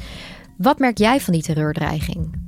Wat 0.58 0.80
merk 0.80 0.98
jij 0.98 1.20
van 1.20 1.34
die 1.34 1.44
terreurdreiging? 1.44 2.42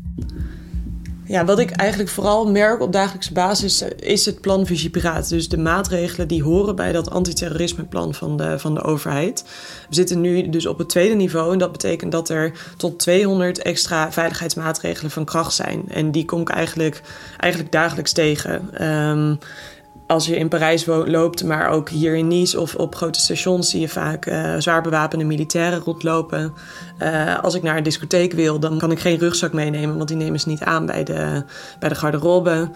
Ja, 1.28 1.46
wat 1.46 1.60
ik 1.60 1.72
eigenlijk 1.72 2.10
vooral 2.10 2.52
merk 2.52 2.82
op 2.82 2.92
dagelijkse 2.92 3.34
basis 3.34 3.84
is 4.00 4.26
het 4.26 4.42
plan 4.42 4.66
Vigipiraat. 4.66 5.30
Dus 5.30 5.50
de 5.50 5.58
maatregelen 5.58 6.28
die 6.28 6.44
horen 6.44 6.76
bij 6.76 6.92
dat 6.92 7.10
antiterrorismeplan 7.10 8.14
van 8.14 8.38
de, 8.38 8.60
van 8.60 8.74
de 8.74 8.82
overheid. 8.82 9.44
We 9.90 9.96
zitten 9.96 10.22
nu 10.22 10.50
dus 10.50 10.66
op 10.66 10.78
het 10.78 10.90
tweede 10.90 11.16
niveau 11.16 11.54
en 11.54 11.58
dat 11.58 11.72
betekent 11.72 12.12
dat 12.12 12.30
er 12.30 12.52
tot 12.78 13.00
200 13.00 13.62
extra 13.62 14.12
veiligheidsmaatregelen 14.12 15.12
van 15.12 15.26
kracht 15.26 15.54
zijn. 15.54 15.84
En 15.90 16.12
die 16.12 16.26
kom 16.26 16.42
ik 16.42 16.50
eigenlijk, 16.50 17.02
eigenlijk 17.38 17.72
dagelijks 17.72 18.12
tegen. 18.12 18.86
Um, 18.88 19.40
als 20.08 20.26
je 20.26 20.38
in 20.38 20.48
Parijs 20.48 20.86
loopt, 20.86 21.44
maar 21.44 21.70
ook 21.70 21.90
hier 21.90 22.16
in 22.16 22.28
Nice 22.28 22.60
of 22.60 22.76
op 22.76 22.96
grote 22.96 23.20
stations 23.20 23.70
zie 23.70 23.80
je 23.80 23.90
vaak 23.90 24.26
uh, 24.26 24.56
zwaar 24.58 24.82
bewapende 24.82 25.26
militairen 25.26 25.80
rondlopen. 25.80 26.54
Uh, 27.02 27.40
als 27.40 27.54
ik 27.54 27.64
naar 27.64 27.78
een 27.78 27.84
discotheek 27.84 28.34
wil, 28.34 28.60
dan 28.60 28.78
kan 28.78 28.92
ik 28.92 29.00
geen 29.00 29.18
rugzak 29.18 29.54
meenemen, 29.54 29.98
want 29.98 30.08
die 30.08 30.18
nemen 30.18 30.40
ze 30.40 30.50
niet 30.50 30.64
aan 30.64 30.86
bij 30.86 31.04
de, 31.04 31.44
bij 31.80 31.90
de 31.90 31.96
garderobe. 31.96 32.70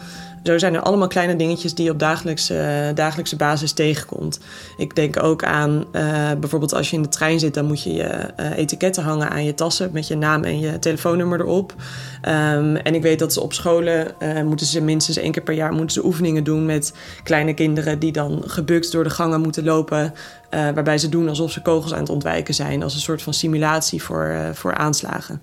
Zo 0.43 0.58
zijn 0.58 0.74
er 0.74 0.81
allemaal 0.81 1.08
kleine 1.08 1.36
dingetjes 1.36 1.74
die 1.74 1.86
je 1.86 1.91
op 1.91 2.00
dagelijkse, 2.00 2.91
dagelijkse 2.96 3.36
basis 3.36 3.72
tegenkomt. 3.72 4.39
Ik 4.77 4.96
denk 4.96 5.24
ook 5.24 5.43
aan 5.43 5.86
uh, 5.91 6.31
bijvoorbeeld 6.39 6.74
als 6.74 6.89
je 6.89 6.96
in 6.96 7.01
de 7.01 7.10
trein 7.10 7.39
zit, 7.39 7.53
dan 7.53 7.65
moet 7.65 7.84
je 7.84 7.93
je 7.93 8.34
uh, 8.39 8.58
etiketten 8.58 9.03
hangen 9.03 9.29
aan 9.29 9.43
je 9.43 9.53
tassen 9.53 9.89
met 9.93 10.08
je 10.08 10.15
naam 10.15 10.43
en 10.43 10.60
je 10.60 10.79
telefoonnummer 10.79 11.39
erop. 11.39 11.74
Um, 12.22 12.75
en 12.75 12.96
ik 12.96 13.01
weet 13.01 13.19
dat 13.19 13.34
ze 13.34 13.41
op 13.41 13.53
scholen 13.53 14.15
moeten 14.46 14.65
ze 14.65 14.81
minstens 14.81 15.17
één 15.17 15.31
keer 15.31 15.43
per 15.43 15.53
jaar 15.53 15.72
moeten 15.72 15.91
ze 15.91 16.05
oefeningen 16.05 16.43
doen 16.43 16.65
met 16.65 16.93
kleine 17.24 17.53
kinderen 17.53 18.00
die 18.00 18.12
dan 18.12 18.43
gebukt 18.46 18.91
door 18.91 19.03
de 19.03 19.10
gangen 19.10 19.41
moeten 19.41 19.63
lopen. 19.63 20.13
waarbij 20.50 20.98
ze 20.98 21.10
doen 21.10 21.29
alsof 21.29 21.51
ze 21.51 21.62
kogels 21.62 21.93
aan 21.93 22.00
het 22.00 22.10
ontwijken 22.10 22.53
zijn, 22.53 22.84
als 22.84 22.93
een 22.93 23.00
soort 23.00 23.22
van 23.22 23.34
simulatie 23.34 24.03
voor, 24.03 24.36
voor 24.53 24.75
aanslagen. 24.75 25.41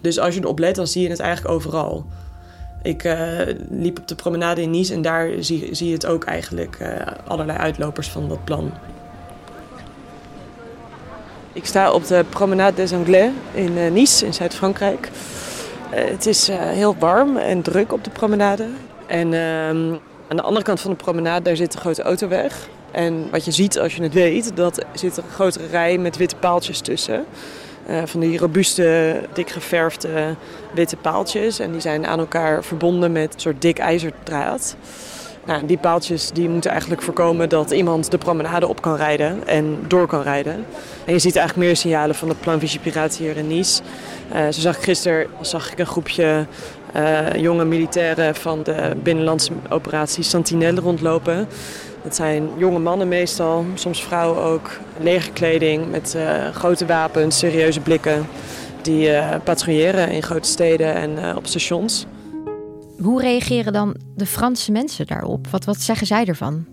Dus 0.00 0.18
als 0.18 0.34
je 0.34 0.40
erop 0.40 0.58
let, 0.58 0.74
dan 0.74 0.86
zie 0.86 1.02
je 1.02 1.08
het 1.08 1.20
eigenlijk 1.20 1.54
overal. 1.54 2.06
Ik 2.82 3.04
uh, 3.04 3.38
liep 3.70 3.98
op 3.98 4.08
de 4.08 4.14
promenade 4.14 4.62
in 4.62 4.70
Nice 4.70 4.94
en 4.94 5.02
daar 5.02 5.30
zie, 5.38 5.68
zie 5.74 5.86
je 5.86 5.92
het 5.92 6.06
ook 6.06 6.24
eigenlijk, 6.24 6.78
uh, 6.82 6.88
allerlei 7.26 7.58
uitlopers 7.58 8.08
van 8.08 8.28
dat 8.28 8.44
plan. 8.44 8.72
Ik 11.52 11.66
sta 11.66 11.92
op 11.92 12.06
de 12.06 12.24
Promenade 12.28 12.76
des 12.76 12.92
Anglais 12.92 13.30
in 13.54 13.72
uh, 13.76 13.90
Nice, 13.90 14.26
in 14.26 14.34
Zuid-Frankrijk. 14.34 15.10
het 15.90 16.26
is 16.26 16.48
heel 16.52 16.96
warm 16.98 17.36
en 17.36 17.62
druk 17.62 17.92
op 17.92 18.04
de 18.04 18.10
promenade. 18.10 18.66
En 19.06 19.34
ehm, 19.34 19.94
aan 20.28 20.36
de 20.36 20.42
andere 20.42 20.64
kant 20.64 20.80
van 20.80 20.90
de 20.90 20.96
promenade 20.96 21.42
daar 21.42 21.56
zit 21.56 21.74
een 21.74 21.80
grote 21.80 22.02
autoweg. 22.02 22.68
En 22.90 23.30
wat 23.30 23.44
je 23.44 23.50
ziet 23.50 23.78
als 23.78 23.96
je 23.96 24.02
het 24.02 24.12
weet, 24.12 24.56
dat 24.56 24.84
zit 24.92 25.16
een 25.16 25.30
grotere 25.32 25.66
rij 25.66 25.98
met 25.98 26.16
witte 26.16 26.36
paaltjes 26.36 26.80
tussen. 26.80 27.24
Uh, 27.90 28.02
van 28.04 28.20
die 28.20 28.38
robuuste, 28.38 29.20
dik 29.32 29.50
geverfde 29.50 30.34
witte 30.74 30.96
paaltjes. 30.96 31.58
En 31.58 31.72
die 31.72 31.80
zijn 31.80 32.06
aan 32.06 32.18
elkaar 32.18 32.64
verbonden 32.64 33.12
met 33.12 33.34
een 33.34 33.40
soort 33.40 33.62
dik 33.62 33.78
ijzerdraad. 33.78 34.76
Nou, 35.44 35.66
die 35.66 35.78
paaltjes 35.78 36.30
die 36.30 36.48
moeten 36.48 36.70
eigenlijk 36.70 37.02
voorkomen 37.02 37.48
dat 37.48 37.70
iemand 37.70 38.10
de 38.10 38.18
promenade 38.18 38.68
op 38.68 38.82
kan 38.82 38.96
rijden 38.96 39.46
en 39.46 39.78
door 39.86 40.06
kan 40.06 40.22
rijden. 40.22 40.64
En 41.04 41.12
je 41.12 41.18
ziet 41.18 41.36
eigenlijk 41.36 41.66
meer 41.66 41.76
signalen 41.76 42.14
van 42.14 42.32
Plan 42.40 42.58
Vigipiraat 42.58 43.16
hier 43.16 43.36
in 43.36 43.46
Nice. 43.46 43.82
Uh, 44.34 44.42
zo 44.42 44.60
zag 44.60 44.76
ik 44.76 44.82
gisteren 44.82 45.26
zag 45.40 45.72
ik 45.72 45.78
een 45.78 45.86
groepje 45.86 46.46
uh, 46.96 47.34
jonge 47.34 47.64
militairen 47.64 48.34
van 48.34 48.62
de 48.62 48.92
binnenlandse 49.02 49.52
operatie 49.68 50.22
Sentinelle 50.22 50.80
rondlopen. 50.80 51.48
Dat 52.02 52.16
zijn 52.16 52.48
jonge 52.56 52.78
mannen 52.78 53.08
meestal, 53.08 53.64
soms 53.74 54.02
vrouwen 54.04 54.42
ook. 54.42 54.70
Legerkleding 54.98 55.90
met 55.90 56.14
uh, 56.16 56.48
grote 56.48 56.86
wapens, 56.86 57.38
serieuze 57.38 57.80
blikken. 57.80 58.26
Die 58.82 59.08
uh, 59.08 59.34
patrouilleren 59.44 60.10
in 60.10 60.22
grote 60.22 60.48
steden 60.48 60.94
en 60.94 61.10
uh, 61.10 61.36
op 61.36 61.46
stations. 61.46 62.06
Hoe 62.98 63.20
reageren 63.20 63.72
dan 63.72 63.96
de 64.16 64.26
Franse 64.26 64.72
mensen 64.72 65.06
daarop? 65.06 65.46
Wat, 65.46 65.64
wat 65.64 65.80
zeggen 65.80 66.06
zij 66.06 66.24
ervan? 66.24 66.64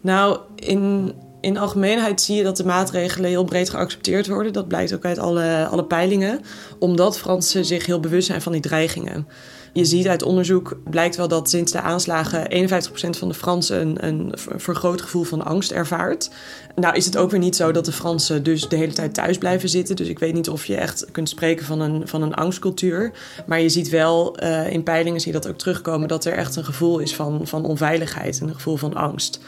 Nou, 0.00 0.38
in, 0.54 1.12
in 1.40 1.58
algemeenheid 1.58 2.20
zie 2.20 2.36
je 2.36 2.42
dat 2.42 2.56
de 2.56 2.64
maatregelen 2.64 3.30
heel 3.30 3.44
breed 3.44 3.70
geaccepteerd 3.70 4.28
worden. 4.28 4.52
Dat 4.52 4.68
blijkt 4.68 4.94
ook 4.94 5.04
uit 5.04 5.18
alle, 5.18 5.66
alle 5.70 5.84
peilingen. 5.84 6.40
Omdat 6.78 7.18
Fransen 7.18 7.64
zich 7.64 7.86
heel 7.86 8.00
bewust 8.00 8.26
zijn 8.26 8.42
van 8.42 8.52
die 8.52 8.60
dreigingen. 8.60 9.26
Je 9.74 9.84
ziet 9.84 10.08
uit 10.08 10.22
onderzoek, 10.22 10.76
blijkt 10.90 11.16
wel 11.16 11.28
dat 11.28 11.50
sinds 11.50 11.72
de 11.72 11.80
aanslagen 11.80 12.50
51% 12.50 13.18
van 13.18 13.28
de 13.28 13.34
Fransen 13.34 13.80
een, 13.80 14.06
een 14.06 14.32
vergroot 14.56 15.02
gevoel 15.02 15.22
van 15.22 15.44
angst 15.44 15.70
ervaart. 15.70 16.30
Nou 16.74 16.96
is 16.96 17.04
het 17.04 17.16
ook 17.16 17.30
weer 17.30 17.40
niet 17.40 17.56
zo 17.56 17.72
dat 17.72 17.84
de 17.84 17.92
Fransen 17.92 18.42
dus 18.42 18.68
de 18.68 18.76
hele 18.76 18.92
tijd 18.92 19.14
thuis 19.14 19.38
blijven 19.38 19.68
zitten. 19.68 19.96
Dus 19.96 20.08
ik 20.08 20.18
weet 20.18 20.34
niet 20.34 20.48
of 20.48 20.64
je 20.64 20.76
echt 20.76 21.06
kunt 21.12 21.28
spreken 21.28 21.66
van 21.66 21.80
een, 21.80 22.08
van 22.08 22.22
een 22.22 22.34
angstcultuur. 22.34 23.12
Maar 23.46 23.60
je 23.60 23.68
ziet 23.68 23.88
wel, 23.88 24.42
uh, 24.42 24.70
in 24.70 24.82
peilingen 24.82 25.20
zie 25.20 25.32
je 25.32 25.40
dat 25.40 25.50
ook 25.50 25.58
terugkomen, 25.58 26.08
dat 26.08 26.24
er 26.24 26.32
echt 26.32 26.56
een 26.56 26.64
gevoel 26.64 26.98
is 26.98 27.14
van, 27.14 27.40
van 27.46 27.64
onveiligheid 27.64 28.40
en 28.40 28.48
een 28.48 28.54
gevoel 28.54 28.76
van 28.76 28.94
angst. 28.94 29.40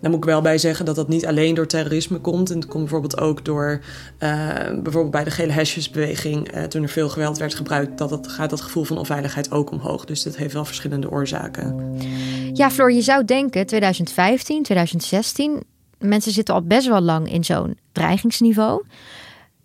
Daar 0.00 0.10
moet 0.10 0.20
ik 0.20 0.30
wel 0.30 0.40
bij 0.40 0.58
zeggen 0.58 0.84
dat 0.84 0.96
dat 0.96 1.08
niet 1.08 1.26
alleen 1.26 1.54
door 1.54 1.66
terrorisme 1.66 2.18
komt. 2.18 2.50
En 2.50 2.56
het 2.56 2.66
komt 2.66 2.82
bijvoorbeeld 2.82 3.20
ook 3.20 3.44
door, 3.44 3.80
uh, 4.18 4.54
bijvoorbeeld 4.82 5.10
bij 5.10 5.24
de 5.24 5.30
gele 5.30 5.52
hesjesbeweging, 5.52 6.54
uh, 6.54 6.62
toen 6.62 6.82
er 6.82 6.88
veel 6.88 7.08
geweld 7.08 7.38
werd 7.38 7.54
gebruikt, 7.54 7.98
dat 7.98 8.28
gaat 8.28 8.50
dat 8.50 8.60
gevoel 8.60 8.84
van 8.84 8.98
onveiligheid 8.98 9.52
ook 9.52 9.70
omhoog. 9.70 10.04
Dus 10.04 10.22
dat 10.22 10.36
heeft 10.36 10.52
wel 10.52 10.64
verschillende 10.64 11.10
oorzaken. 11.10 11.96
Ja, 12.52 12.70
Floor, 12.70 12.92
je 12.92 13.02
zou 13.02 13.24
denken 13.24 13.66
2015, 13.66 14.62
2016, 14.62 15.62
mensen 15.98 16.32
zitten 16.32 16.54
al 16.54 16.62
best 16.62 16.86
wel 16.86 17.00
lang 17.00 17.32
in 17.32 17.44
zo'n 17.44 17.78
dreigingsniveau. 17.92 18.84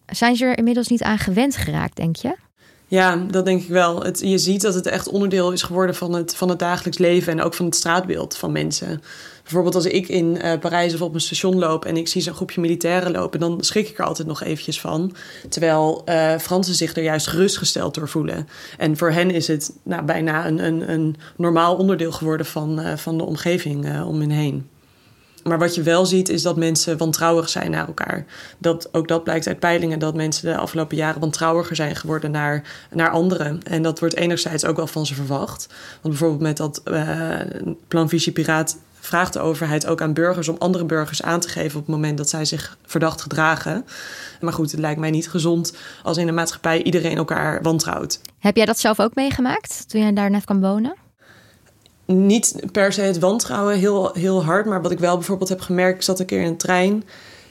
Zijn 0.06 0.36
ze 0.36 0.46
er 0.46 0.58
inmiddels 0.58 0.88
niet 0.88 1.04
aan 1.04 1.18
gewend 1.18 1.56
geraakt, 1.56 1.96
denk 1.96 2.16
je? 2.16 2.36
Ja, 2.88 3.16
dat 3.16 3.46
denk 3.46 3.62
ik 3.62 3.68
wel. 3.68 4.04
Het, 4.04 4.20
je 4.20 4.38
ziet 4.38 4.62
dat 4.62 4.74
het 4.74 4.86
echt 4.86 5.10
onderdeel 5.10 5.52
is 5.52 5.62
geworden 5.62 5.96
van 5.96 6.14
het, 6.14 6.36
van 6.36 6.50
het 6.50 6.60
dagelijks 6.60 6.98
leven 6.98 7.32
en 7.32 7.42
ook 7.42 7.54
van 7.54 7.66
het 7.66 7.76
straatbeeld 7.76 8.38
van 8.38 8.52
mensen. 8.52 9.02
Bijvoorbeeld 9.44 9.76
als 9.76 9.86
ik 9.86 10.08
in 10.08 10.36
uh, 10.36 10.60
Parijs 10.60 10.94
of 10.94 11.02
op 11.02 11.14
een 11.14 11.22
station 11.22 11.58
loop 11.58 11.86
en 11.86 11.98
ik 11.98 12.08
zie 12.08 12.22
zo'n 12.22 12.34
groepje 12.34 12.62
militairen 12.62 13.12
lopen, 13.12 13.40
dan 13.40 13.58
schrik 13.64 13.90
ik 13.90 13.98
er 13.98 14.06
altijd 14.06 14.28
nog 14.28 14.44
eventjes 14.44 14.82
van. 14.82 15.16
Terwijl 15.50 16.02
uh, 16.06 16.38
Fransen 16.38 16.76
zich 16.76 16.96
er 16.96 17.04
juist 17.04 17.28
gerustgesteld 17.28 17.96
door 17.96 18.10
voelen. 18.10 18.48
En 18.78 18.98
voor 18.98 19.12
hen 19.12 19.32
is 19.32 19.48
het 19.48 19.72
nou, 19.84 20.04
bijna 20.04 20.48
een, 20.48 20.66
een, 20.66 20.92
een 20.92 21.16
normaal 21.38 21.76
onderdeel 21.76 22.12
geworden 22.12 22.46
van, 22.46 22.80
uh, 22.80 22.98
van 22.98 23.18
de 23.18 23.24
omgeving 23.24 24.04
om 24.04 24.20
hen 24.20 24.30
heen. 24.30 24.70
Maar 25.48 25.60
wat 25.60 25.76
je 25.76 25.82
wel 25.82 26.06
ziet 26.06 26.30
is 26.30 26.42
dat 26.42 26.56
mensen 26.56 26.98
wantrouwig 26.98 27.50
zijn 27.50 27.72
naar 27.72 27.88
elkaar. 27.88 28.26
Dat, 28.58 28.90
ook 28.92 29.08
dat 29.08 29.24
blijkt 29.24 29.48
uit 29.48 29.60
peilingen 29.60 30.00
dat 30.00 30.16
mensen 30.16 30.52
de 30.52 30.58
afgelopen 30.58 30.98
jaren 30.98 31.20
wantrouwiger 31.20 31.76
zijn 31.76 31.96
geworden 31.96 32.32
naar, 32.32 32.64
naar 32.92 33.10
anderen. 33.10 33.64
En 33.64 33.82
dat 33.82 34.00
wordt 34.00 34.16
enerzijds 34.16 34.66
ook 34.66 34.76
wel 34.76 34.88
van 34.88 35.06
ze 35.06 35.16
verwacht. 35.16 35.68
Want 36.02 36.14
bijvoorbeeld 36.14 36.42
met 36.42 36.58
dat 36.58 36.82
uh, 36.86 37.40
plan 37.88 38.10
Visie 38.10 38.32
Piraat 38.32 38.78
vraagt 39.00 39.34
de 39.34 39.40
overheid 39.40 39.88
ook 39.88 40.02
aan 40.02 40.14
burgers 40.14 40.48
om 40.48 40.56
andere 40.60 40.86
burgers 40.86 41.22
aan 41.22 41.40
te 41.40 41.50
geven 41.50 41.80
op 41.80 41.86
het 41.86 41.96
moment 41.96 42.18
dat 42.18 42.30
zij 42.30 42.46
zich 42.46 42.78
verdacht 42.86 43.22
gedragen. 43.22 43.86
Maar 44.42 44.54
goed, 44.54 44.72
het 44.72 44.80
lijkt 44.80 45.00
mij 45.00 45.12
niet 45.12 45.30
gezond 45.30 45.74
als 46.04 46.18
in 46.18 46.26
de 46.26 46.32
maatschappij 46.32 46.84
iedereen 46.84 47.18
elkaar 47.18 47.62
wantrouwt. 47.62 48.20
Heb 48.40 48.56
jij 48.56 48.66
dat 48.66 48.80
zelf 48.80 49.00
ook 49.00 49.16
meegemaakt 49.16 49.90
toen 49.90 50.02
jij 50.02 50.14
daar 50.14 50.30
net 50.30 50.46
kwam 50.46 50.62
wonen? 50.62 50.96
Niet 52.06 52.56
per 52.72 52.94
se 52.94 53.02
het 53.02 53.20
wantrouwen 53.20 53.78
heel, 53.78 54.14
heel 54.14 54.44
hard, 54.44 54.66
maar 54.66 54.82
wat 54.82 54.92
ik 54.92 55.00
wel 55.00 55.16
bijvoorbeeld 55.16 55.50
heb 55.50 55.62
gemerkt, 55.62 55.98
ik 55.98 56.04
zat 56.04 56.20
een 56.20 56.26
keer 56.26 56.42
in 56.42 56.48
een 56.48 56.58
trein. 56.58 57.04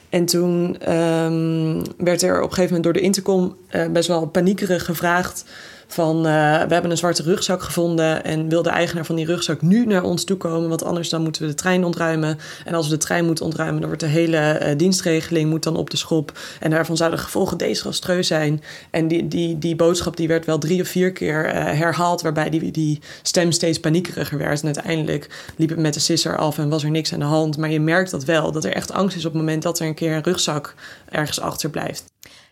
En 0.09 0.25
toen 0.25 0.77
um, 0.95 1.83
werd 1.97 2.23
er 2.23 2.37
op 2.37 2.49
een 2.49 2.55
gegeven 2.55 2.65
moment 2.65 2.83
door 2.83 2.93
de 2.93 3.01
intercom 3.01 3.57
uh, 3.71 3.87
best 3.87 4.09
wel 4.09 4.27
paniekerig 4.27 4.85
gevraagd 4.85 5.45
van 5.87 6.17
uh, 6.17 6.23
we 6.63 6.73
hebben 6.73 6.91
een 6.91 6.97
zwarte 6.97 7.23
rugzak 7.23 7.63
gevonden 7.63 8.25
en 8.25 8.49
wil 8.49 8.63
de 8.63 8.71
eigenaar 8.71 9.05
van 9.05 9.17
die 9.17 9.27
rugzak 9.27 9.63
nu 9.63 9.87
naar 9.87 10.03
ons 10.03 10.25
toe 10.25 10.37
komen, 10.37 10.69
want 10.69 10.85
anders 10.85 11.09
dan 11.09 11.23
moeten 11.23 11.43
we 11.43 11.49
de 11.49 11.55
trein 11.55 11.85
ontruimen. 11.85 12.39
En 12.65 12.75
als 12.75 12.89
we 12.89 12.93
de 12.93 13.05
trein 13.05 13.25
moeten 13.25 13.45
ontruimen, 13.45 13.81
dan 13.81 13.89
wordt 13.89 14.05
de 14.05 14.11
hele 14.11 14.61
uh, 14.63 14.79
dienstregeling 14.79 15.51
moet 15.51 15.63
dan 15.63 15.77
op 15.77 15.91
de 15.91 15.97
schop. 15.97 16.39
En 16.61 16.71
daarvan 16.71 16.97
zouden 16.97 17.19
de 17.19 17.25
gevolgen 17.25 17.59
desastreus 17.59 18.27
zijn. 18.27 18.63
En 18.91 19.09
die, 19.09 19.29
die, 19.29 19.59
die 19.59 19.77
boodschap 19.77 20.17
die 20.17 20.29
werd 20.29 20.47
wel 20.47 20.59
drie 20.59 20.81
of 20.81 20.89
vier 20.89 21.13
keer 21.13 21.47
uh, 21.47 21.53
herhaald, 21.53 22.23
waarbij 22.23 22.51
die, 22.51 22.71
die 22.71 23.01
stem 23.23 23.53
steeds 23.53 23.81
paniekeriger 23.81 24.39
werd. 24.39 24.61
En 24.61 24.67
uiteindelijk 24.67 25.53
liep 25.57 25.69
het 25.69 25.79
met 25.79 25.95
de 25.95 26.01
sisser 26.01 26.37
af 26.37 26.59
en 26.59 26.69
was 26.69 26.85
er 26.85 26.91
niks 26.91 27.13
aan 27.13 27.19
de 27.19 27.25
hand. 27.25 27.57
Maar 27.57 27.71
je 27.71 27.81
merkt 27.81 28.11
dat 28.11 28.25
wel, 28.25 28.53
dat 28.53 28.65
er 28.65 28.73
echt 28.73 28.93
angst 28.93 29.17
is 29.17 29.25
op 29.25 29.33
het 29.33 29.41
moment 29.41 29.63
dat 29.63 29.79
er 29.79 29.87
een 29.87 29.95
keer 29.95 30.13
een 30.13 30.23
rugzak 30.23 30.75
ergens 31.11 31.41
achter 31.41 31.71
blijft. 31.71 32.05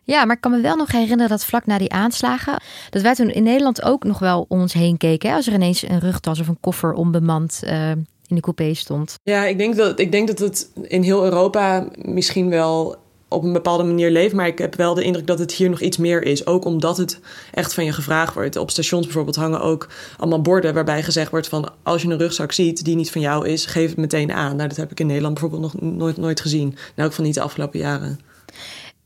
Ja, 0.04 0.24
maar 0.24 0.34
ik 0.36 0.40
kan 0.40 0.50
me 0.50 0.60
wel 0.60 0.76
nog 0.76 0.92
herinneren 0.92 1.28
dat 1.28 1.44
vlak 1.44 1.66
na 1.66 1.78
die 1.78 1.92
aanslagen, 1.92 2.62
dat 2.90 3.02
wij 3.02 3.14
toen 3.14 3.30
in 3.30 3.42
Nederland 3.42 3.82
ook 3.82 4.04
nog 4.04 4.18
wel 4.18 4.44
om 4.48 4.60
ons 4.60 4.72
heen 4.72 4.96
keken. 4.96 5.30
Hè, 5.30 5.36
als 5.36 5.46
er 5.46 5.52
ineens 5.52 5.82
een 5.82 6.00
rugtas 6.00 6.40
of 6.40 6.48
een 6.48 6.60
koffer 6.60 6.92
onbemand 6.92 7.60
uh, 7.64 7.90
in 8.26 8.36
de 8.36 8.40
coupé 8.40 8.74
stond. 8.74 9.14
Ja, 9.22 9.44
ik 9.44 9.58
denk, 9.58 9.76
dat, 9.76 9.98
ik 9.98 10.12
denk 10.12 10.26
dat 10.26 10.38
het 10.38 10.70
in 10.82 11.02
heel 11.02 11.24
Europa 11.24 11.88
misschien 11.94 12.48
wel 12.48 13.00
op 13.32 13.44
een 13.44 13.52
bepaalde 13.52 13.82
manier 13.84 14.10
leeft. 14.10 14.34
Maar 14.34 14.46
ik 14.46 14.58
heb 14.58 14.74
wel 14.74 14.94
de 14.94 15.02
indruk 15.02 15.26
dat 15.26 15.38
het 15.38 15.52
hier 15.52 15.70
nog 15.70 15.80
iets 15.80 15.96
meer 15.96 16.22
is. 16.22 16.46
Ook 16.46 16.64
omdat 16.64 16.96
het 16.96 17.20
echt 17.52 17.74
van 17.74 17.84
je 17.84 17.92
gevraagd 17.92 18.34
wordt. 18.34 18.56
Op 18.56 18.70
stations 18.70 19.04
bijvoorbeeld 19.04 19.36
hangen 19.36 19.60
ook 19.60 19.88
allemaal 20.16 20.40
borden 20.40 20.74
waarbij 20.74 21.02
gezegd 21.02 21.30
wordt 21.30 21.48
van... 21.48 21.70
als 21.82 22.02
je 22.02 22.08
een 22.08 22.18
rugzak 22.18 22.52
ziet 22.52 22.84
die 22.84 22.96
niet 22.96 23.10
van 23.10 23.20
jou 23.20 23.48
is, 23.48 23.66
geef 23.66 23.88
het 23.88 23.98
meteen 23.98 24.32
aan. 24.32 24.56
Nou, 24.56 24.68
dat 24.68 24.76
heb 24.76 24.90
ik 24.90 25.00
in 25.00 25.06
Nederland 25.06 25.34
bijvoorbeeld 25.40 25.72
nog 25.72 25.82
nooit, 25.92 26.16
nooit 26.16 26.40
gezien. 26.40 26.76
Nou, 26.94 27.08
ook 27.08 27.14
van 27.14 27.24
niet 27.24 27.34
de 27.34 27.40
afgelopen 27.40 27.78
jaren. 27.78 28.20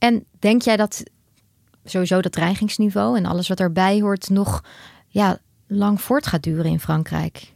En 0.06 0.24
denk 0.38 0.62
jij 0.62 0.76
dat 0.76 1.02
sowieso 1.84 2.20
dat 2.20 2.32
dreigingsniveau 2.32 3.16
en 3.16 3.26
alles 3.26 3.48
wat 3.48 3.60
erbij 3.60 4.00
hoort 4.00 4.28
nog 4.28 4.62
ja, 5.08 5.38
lang 5.66 6.00
voort 6.00 6.26
gaat 6.26 6.42
duren 6.42 6.70
in 6.70 6.80
Frankrijk? 6.80 7.52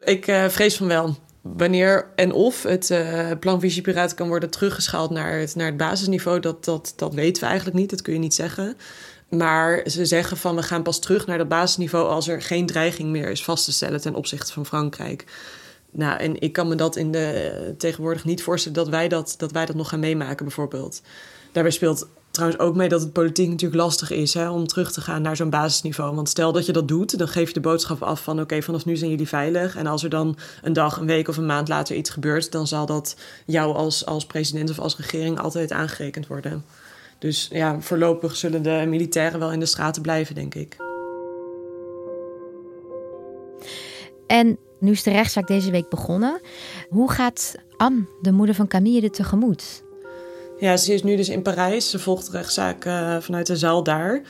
Ik 0.00 0.26
uh, 0.26 0.48
vrees 0.48 0.76
van 0.76 0.86
wel. 0.86 1.16
Wanneer 1.40 2.12
en 2.16 2.32
of 2.32 2.62
het 2.62 2.90
uh, 2.90 3.30
plan 3.40 3.60
Vigipiraat 3.60 4.14
kan 4.14 4.28
worden 4.28 4.50
teruggeschaald 4.50 5.10
naar 5.10 5.38
het, 5.38 5.54
naar 5.54 5.66
het 5.66 5.76
basisniveau, 5.76 6.40
dat, 6.40 6.64
dat, 6.64 6.92
dat 6.96 7.14
weten 7.14 7.42
we 7.42 7.48
eigenlijk 7.48 7.78
niet. 7.78 7.90
Dat 7.90 8.02
kun 8.02 8.12
je 8.12 8.18
niet 8.18 8.34
zeggen. 8.34 8.76
Maar 9.28 9.82
ze 9.86 10.04
zeggen 10.06 10.36
van 10.36 10.56
we 10.56 10.62
gaan 10.62 10.82
pas 10.82 10.98
terug 10.98 11.26
naar 11.26 11.38
dat 11.38 11.48
basisniveau 11.48 12.08
als 12.08 12.28
er 12.28 12.42
geen 12.42 12.66
dreiging 12.66 13.10
meer 13.10 13.30
is 13.30 13.44
vast 13.44 13.64
te 13.64 13.72
stellen 13.72 14.00
ten 14.00 14.14
opzichte 14.14 14.52
van 14.52 14.66
Frankrijk. 14.66 15.24
Nou, 15.90 16.18
en 16.18 16.40
ik 16.40 16.52
kan 16.52 16.68
me 16.68 16.74
dat 16.74 16.96
in 16.96 17.10
de 17.10 17.74
tegenwoordig 17.78 18.24
niet 18.24 18.42
voorstellen 18.42 18.78
dat 18.78 18.88
wij 18.88 19.08
dat, 19.08 19.34
dat 19.38 19.52
wij 19.52 19.66
dat 19.66 19.76
nog 19.76 19.88
gaan 19.88 20.00
meemaken, 20.00 20.44
bijvoorbeeld. 20.44 21.02
Daarbij 21.52 21.72
speelt 21.72 22.08
trouwens 22.30 22.60
ook 22.60 22.74
mee 22.74 22.88
dat 22.88 23.00
het 23.00 23.12
politiek 23.12 23.48
natuurlijk 23.48 23.82
lastig 23.82 24.10
is 24.10 24.34
hè, 24.34 24.50
om 24.50 24.66
terug 24.66 24.92
te 24.92 25.00
gaan 25.00 25.22
naar 25.22 25.36
zo'n 25.36 25.50
basisniveau. 25.50 26.14
Want 26.14 26.28
stel 26.28 26.52
dat 26.52 26.66
je 26.66 26.72
dat 26.72 26.88
doet, 26.88 27.18
dan 27.18 27.28
geef 27.28 27.48
je 27.48 27.54
de 27.54 27.60
boodschap 27.60 28.02
af 28.02 28.22
van 28.22 28.40
oké, 28.40 28.62
vanaf 28.62 28.84
nu 28.84 28.96
zijn 28.96 29.10
jullie 29.10 29.28
veilig. 29.28 29.76
En 29.76 29.86
als 29.86 30.02
er 30.02 30.10
dan 30.10 30.36
een 30.62 30.72
dag, 30.72 30.96
een 30.96 31.06
week 31.06 31.28
of 31.28 31.36
een 31.36 31.46
maand 31.46 31.68
later 31.68 31.96
iets 31.96 32.10
gebeurt, 32.10 32.52
dan 32.52 32.66
zal 32.66 32.86
dat 32.86 33.16
jou 33.46 33.74
als, 33.74 34.06
als 34.06 34.26
president 34.26 34.70
of 34.70 34.78
als 34.78 34.96
regering 34.96 35.40
altijd 35.40 35.72
aangerekend 35.72 36.26
worden. 36.26 36.64
Dus 37.18 37.48
ja, 37.52 37.80
voorlopig 37.80 38.36
zullen 38.36 38.62
de 38.62 38.84
militairen 38.88 39.38
wel 39.38 39.52
in 39.52 39.60
de 39.60 39.66
straten 39.66 40.02
blijven, 40.02 40.34
denk 40.34 40.54
ik. 40.54 40.76
En 44.26 44.58
nu 44.78 44.90
is 44.90 45.02
de 45.02 45.10
rechtszaak 45.10 45.46
deze 45.46 45.70
week 45.70 45.88
begonnen. 45.88 46.40
Hoe 46.88 47.10
gaat 47.10 47.54
Anne, 47.76 48.04
de 48.20 48.32
moeder 48.32 48.54
van 48.54 48.68
Camille, 48.68 49.00
er 49.00 49.10
tegemoet? 49.10 49.82
Ja, 50.62 50.76
ze 50.76 50.94
is 50.94 51.02
nu 51.02 51.16
dus 51.16 51.28
in 51.28 51.42
Parijs. 51.42 51.90
Ze 51.90 51.98
volgt 51.98 52.30
de 52.30 52.36
rechtszaak 52.36 52.84
uh, 52.84 53.16
vanuit 53.20 53.46
de 53.46 53.56
zaal 53.56 53.82
daar. 53.82 54.22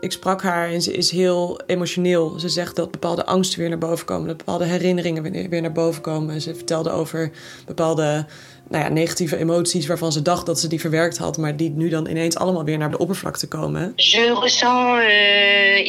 Ik 0.00 0.12
sprak 0.12 0.42
haar 0.42 0.70
en 0.70 0.82
ze 0.82 0.92
is 0.92 1.10
heel 1.10 1.60
emotioneel. 1.66 2.38
Ze 2.38 2.48
zegt 2.48 2.76
dat 2.76 2.90
bepaalde 2.90 3.26
angsten 3.26 3.58
weer 3.58 3.68
naar 3.68 3.78
boven 3.78 4.06
komen, 4.06 4.28
dat 4.28 4.36
bepaalde 4.36 4.64
herinneringen 4.64 5.48
weer 5.50 5.60
naar 5.60 5.72
boven 5.72 6.02
komen. 6.02 6.40
Ze 6.40 6.54
vertelde 6.54 6.90
over 6.90 7.30
bepaalde 7.66 8.26
nou 8.68 8.84
ja, 8.84 8.90
negatieve 8.90 9.36
emoties 9.36 9.86
waarvan 9.86 10.12
ze 10.12 10.22
dacht 10.22 10.46
dat 10.46 10.60
ze 10.60 10.68
die 10.68 10.80
verwerkt 10.80 11.18
had, 11.18 11.38
maar 11.38 11.56
die 11.56 11.70
nu 11.70 11.88
dan 11.88 12.08
ineens 12.08 12.36
allemaal 12.36 12.64
weer 12.64 12.78
naar 12.78 12.90
de 12.90 12.98
oppervlakte 12.98 13.48
komen. 13.48 13.92
Je 13.96 14.38
ressens 14.40 15.02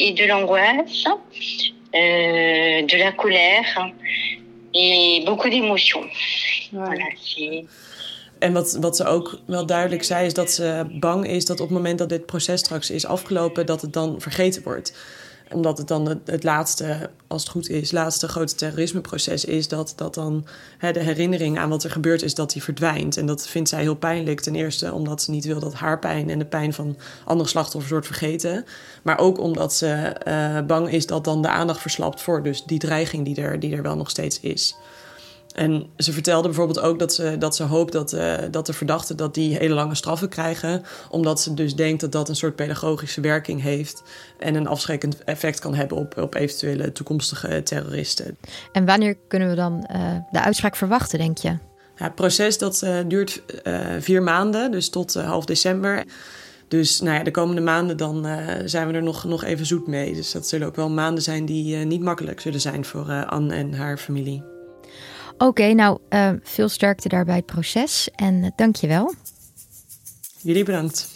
uh, 0.00 0.16
de 0.16 0.26
l'angoisse, 0.26 1.16
uh, 1.90 2.86
de 2.86 2.96
la 2.98 3.12
colère 3.14 3.92
et 4.70 5.22
beaucoup 5.24 5.50
d'émotions. 5.50 6.06
Voilà, 6.74 7.12
en 8.42 8.52
wat, 8.52 8.76
wat 8.80 8.96
ze 8.96 9.04
ook 9.04 9.38
wel 9.46 9.66
duidelijk 9.66 10.04
zei, 10.04 10.26
is 10.26 10.34
dat 10.34 10.50
ze 10.50 10.86
bang 11.00 11.26
is 11.28 11.44
dat 11.44 11.60
op 11.60 11.68
het 11.68 11.76
moment 11.76 11.98
dat 11.98 12.08
dit 12.08 12.26
proces 12.26 12.60
straks 12.60 12.90
is 12.90 13.06
afgelopen, 13.06 13.66
dat 13.66 13.80
het 13.80 13.92
dan 13.92 14.20
vergeten 14.20 14.62
wordt. 14.62 14.92
Omdat 15.52 15.78
het 15.78 15.88
dan 15.88 16.20
het, 16.24 16.44
laatste, 16.44 17.10
als 17.26 17.42
het 17.42 17.50
goed 17.50 17.68
is, 17.68 17.92
laatste 17.92 18.28
grote 18.28 18.54
terrorismeproces 18.54 19.44
is, 19.44 19.68
dat, 19.68 19.92
dat 19.96 20.14
dan 20.14 20.46
hè, 20.78 20.92
de 20.92 21.00
herinnering 21.00 21.58
aan 21.58 21.68
wat 21.68 21.84
er 21.84 21.90
gebeurd 21.90 22.22
is, 22.22 22.34
dat 22.34 22.52
die 22.52 22.62
verdwijnt. 22.62 23.16
En 23.16 23.26
dat 23.26 23.46
vindt 23.46 23.68
zij 23.68 23.80
heel 23.80 23.94
pijnlijk. 23.94 24.40
Ten 24.40 24.54
eerste 24.54 24.92
omdat 24.92 25.22
ze 25.22 25.30
niet 25.30 25.44
wil 25.44 25.60
dat 25.60 25.74
haar 25.74 25.98
pijn 25.98 26.30
en 26.30 26.38
de 26.38 26.44
pijn 26.44 26.72
van 26.72 26.96
andere 27.24 27.48
slachtoffers 27.48 27.90
wordt 27.90 28.06
vergeten. 28.06 28.64
Maar 29.02 29.18
ook 29.18 29.38
omdat 29.38 29.74
ze 29.74 30.16
uh, 30.28 30.66
bang 30.66 30.90
is 30.92 31.06
dat 31.06 31.24
dan 31.24 31.42
de 31.42 31.48
aandacht 31.48 31.80
verslapt 31.80 32.20
voor 32.20 32.42
dus 32.42 32.64
die 32.64 32.78
dreiging 32.78 33.24
die 33.24 33.36
er, 33.36 33.60
die 33.60 33.76
er 33.76 33.82
wel 33.82 33.96
nog 33.96 34.10
steeds 34.10 34.40
is. 34.40 34.76
En 35.52 35.86
ze 35.96 36.12
vertelde 36.12 36.48
bijvoorbeeld 36.48 36.80
ook 36.80 36.98
dat 36.98 37.14
ze, 37.14 37.36
dat 37.38 37.56
ze 37.56 37.62
hoopt 37.62 37.92
dat, 37.92 38.12
uh, 38.12 38.34
dat 38.50 38.66
de 38.66 38.72
verdachten 38.72 39.16
dat 39.16 39.34
die 39.34 39.56
hele 39.56 39.74
lange 39.74 39.94
straffen 39.94 40.28
krijgen. 40.28 40.82
Omdat 41.10 41.40
ze 41.40 41.54
dus 41.54 41.74
denkt 41.74 42.00
dat 42.00 42.12
dat 42.12 42.28
een 42.28 42.36
soort 42.36 42.56
pedagogische 42.56 43.20
werking 43.20 43.62
heeft. 43.62 44.02
En 44.38 44.54
een 44.54 44.66
afschrikkend 44.66 45.24
effect 45.24 45.58
kan 45.58 45.74
hebben 45.74 45.96
op, 45.96 46.18
op 46.18 46.34
eventuele 46.34 46.92
toekomstige 46.92 47.62
terroristen. 47.62 48.36
En 48.72 48.84
wanneer 48.84 49.16
kunnen 49.28 49.48
we 49.48 49.54
dan 49.54 49.88
uh, 49.94 50.16
de 50.30 50.40
uitspraak 50.40 50.76
verwachten, 50.76 51.18
denk 51.18 51.38
je? 51.38 51.48
Ja, 51.96 52.04
het 52.04 52.14
proces 52.14 52.58
dat, 52.58 52.82
uh, 52.84 52.98
duurt 53.06 53.42
vier 53.98 54.22
maanden, 54.22 54.70
dus 54.70 54.88
tot 54.88 55.14
half 55.14 55.44
december. 55.44 56.04
Dus 56.68 57.00
nou 57.00 57.16
ja, 57.16 57.22
de 57.22 57.30
komende 57.30 57.60
maanden 57.60 57.96
dan 57.96 58.26
zijn 58.64 58.86
we 58.86 58.92
er 58.92 59.02
nog, 59.02 59.24
nog 59.24 59.44
even 59.44 59.66
zoet 59.66 59.86
mee. 59.86 60.14
Dus 60.14 60.32
dat 60.32 60.48
zullen 60.48 60.66
ook 60.66 60.76
wel 60.76 60.90
maanden 60.90 61.22
zijn 61.22 61.46
die 61.46 61.76
niet 61.76 62.02
makkelijk 62.02 62.40
zullen 62.40 62.60
zijn 62.60 62.84
voor 62.84 63.24
Anne 63.24 63.54
en 63.54 63.74
haar 63.74 63.98
familie. 63.98 64.51
Oké, 65.38 65.72
nou 65.72 65.98
uh, 66.10 66.30
veel 66.42 66.68
sterkte 66.68 67.08
daarbij 67.08 67.36
het 67.36 67.46
proces 67.46 68.08
en 68.14 68.34
uh, 68.34 68.50
dank 68.56 68.76
je 68.76 68.86
wel. 68.86 69.14
Jullie 70.38 70.64
bedankt. 70.64 71.08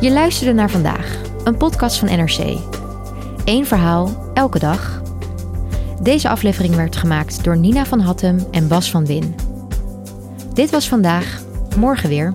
Je 0.00 0.10
luisterde 0.10 0.52
naar 0.52 0.70
vandaag, 0.70 1.20
een 1.44 1.56
podcast 1.56 1.98
van 1.98 2.08
NRC. 2.08 2.58
Eén 3.44 3.66
verhaal, 3.66 4.30
elke 4.34 4.58
dag. 4.58 5.02
Deze 6.02 6.28
aflevering 6.28 6.74
werd 6.74 6.96
gemaakt 6.96 7.44
door 7.44 7.58
Nina 7.58 7.84
van 7.84 8.00
Hattem 8.00 8.46
en 8.50 8.68
Bas 8.68 8.90
van 8.90 9.06
Win. 9.06 9.34
Dit 10.54 10.70
was 10.70 10.88
vandaag, 10.88 11.42
morgen 11.76 12.08
weer. 12.08 12.34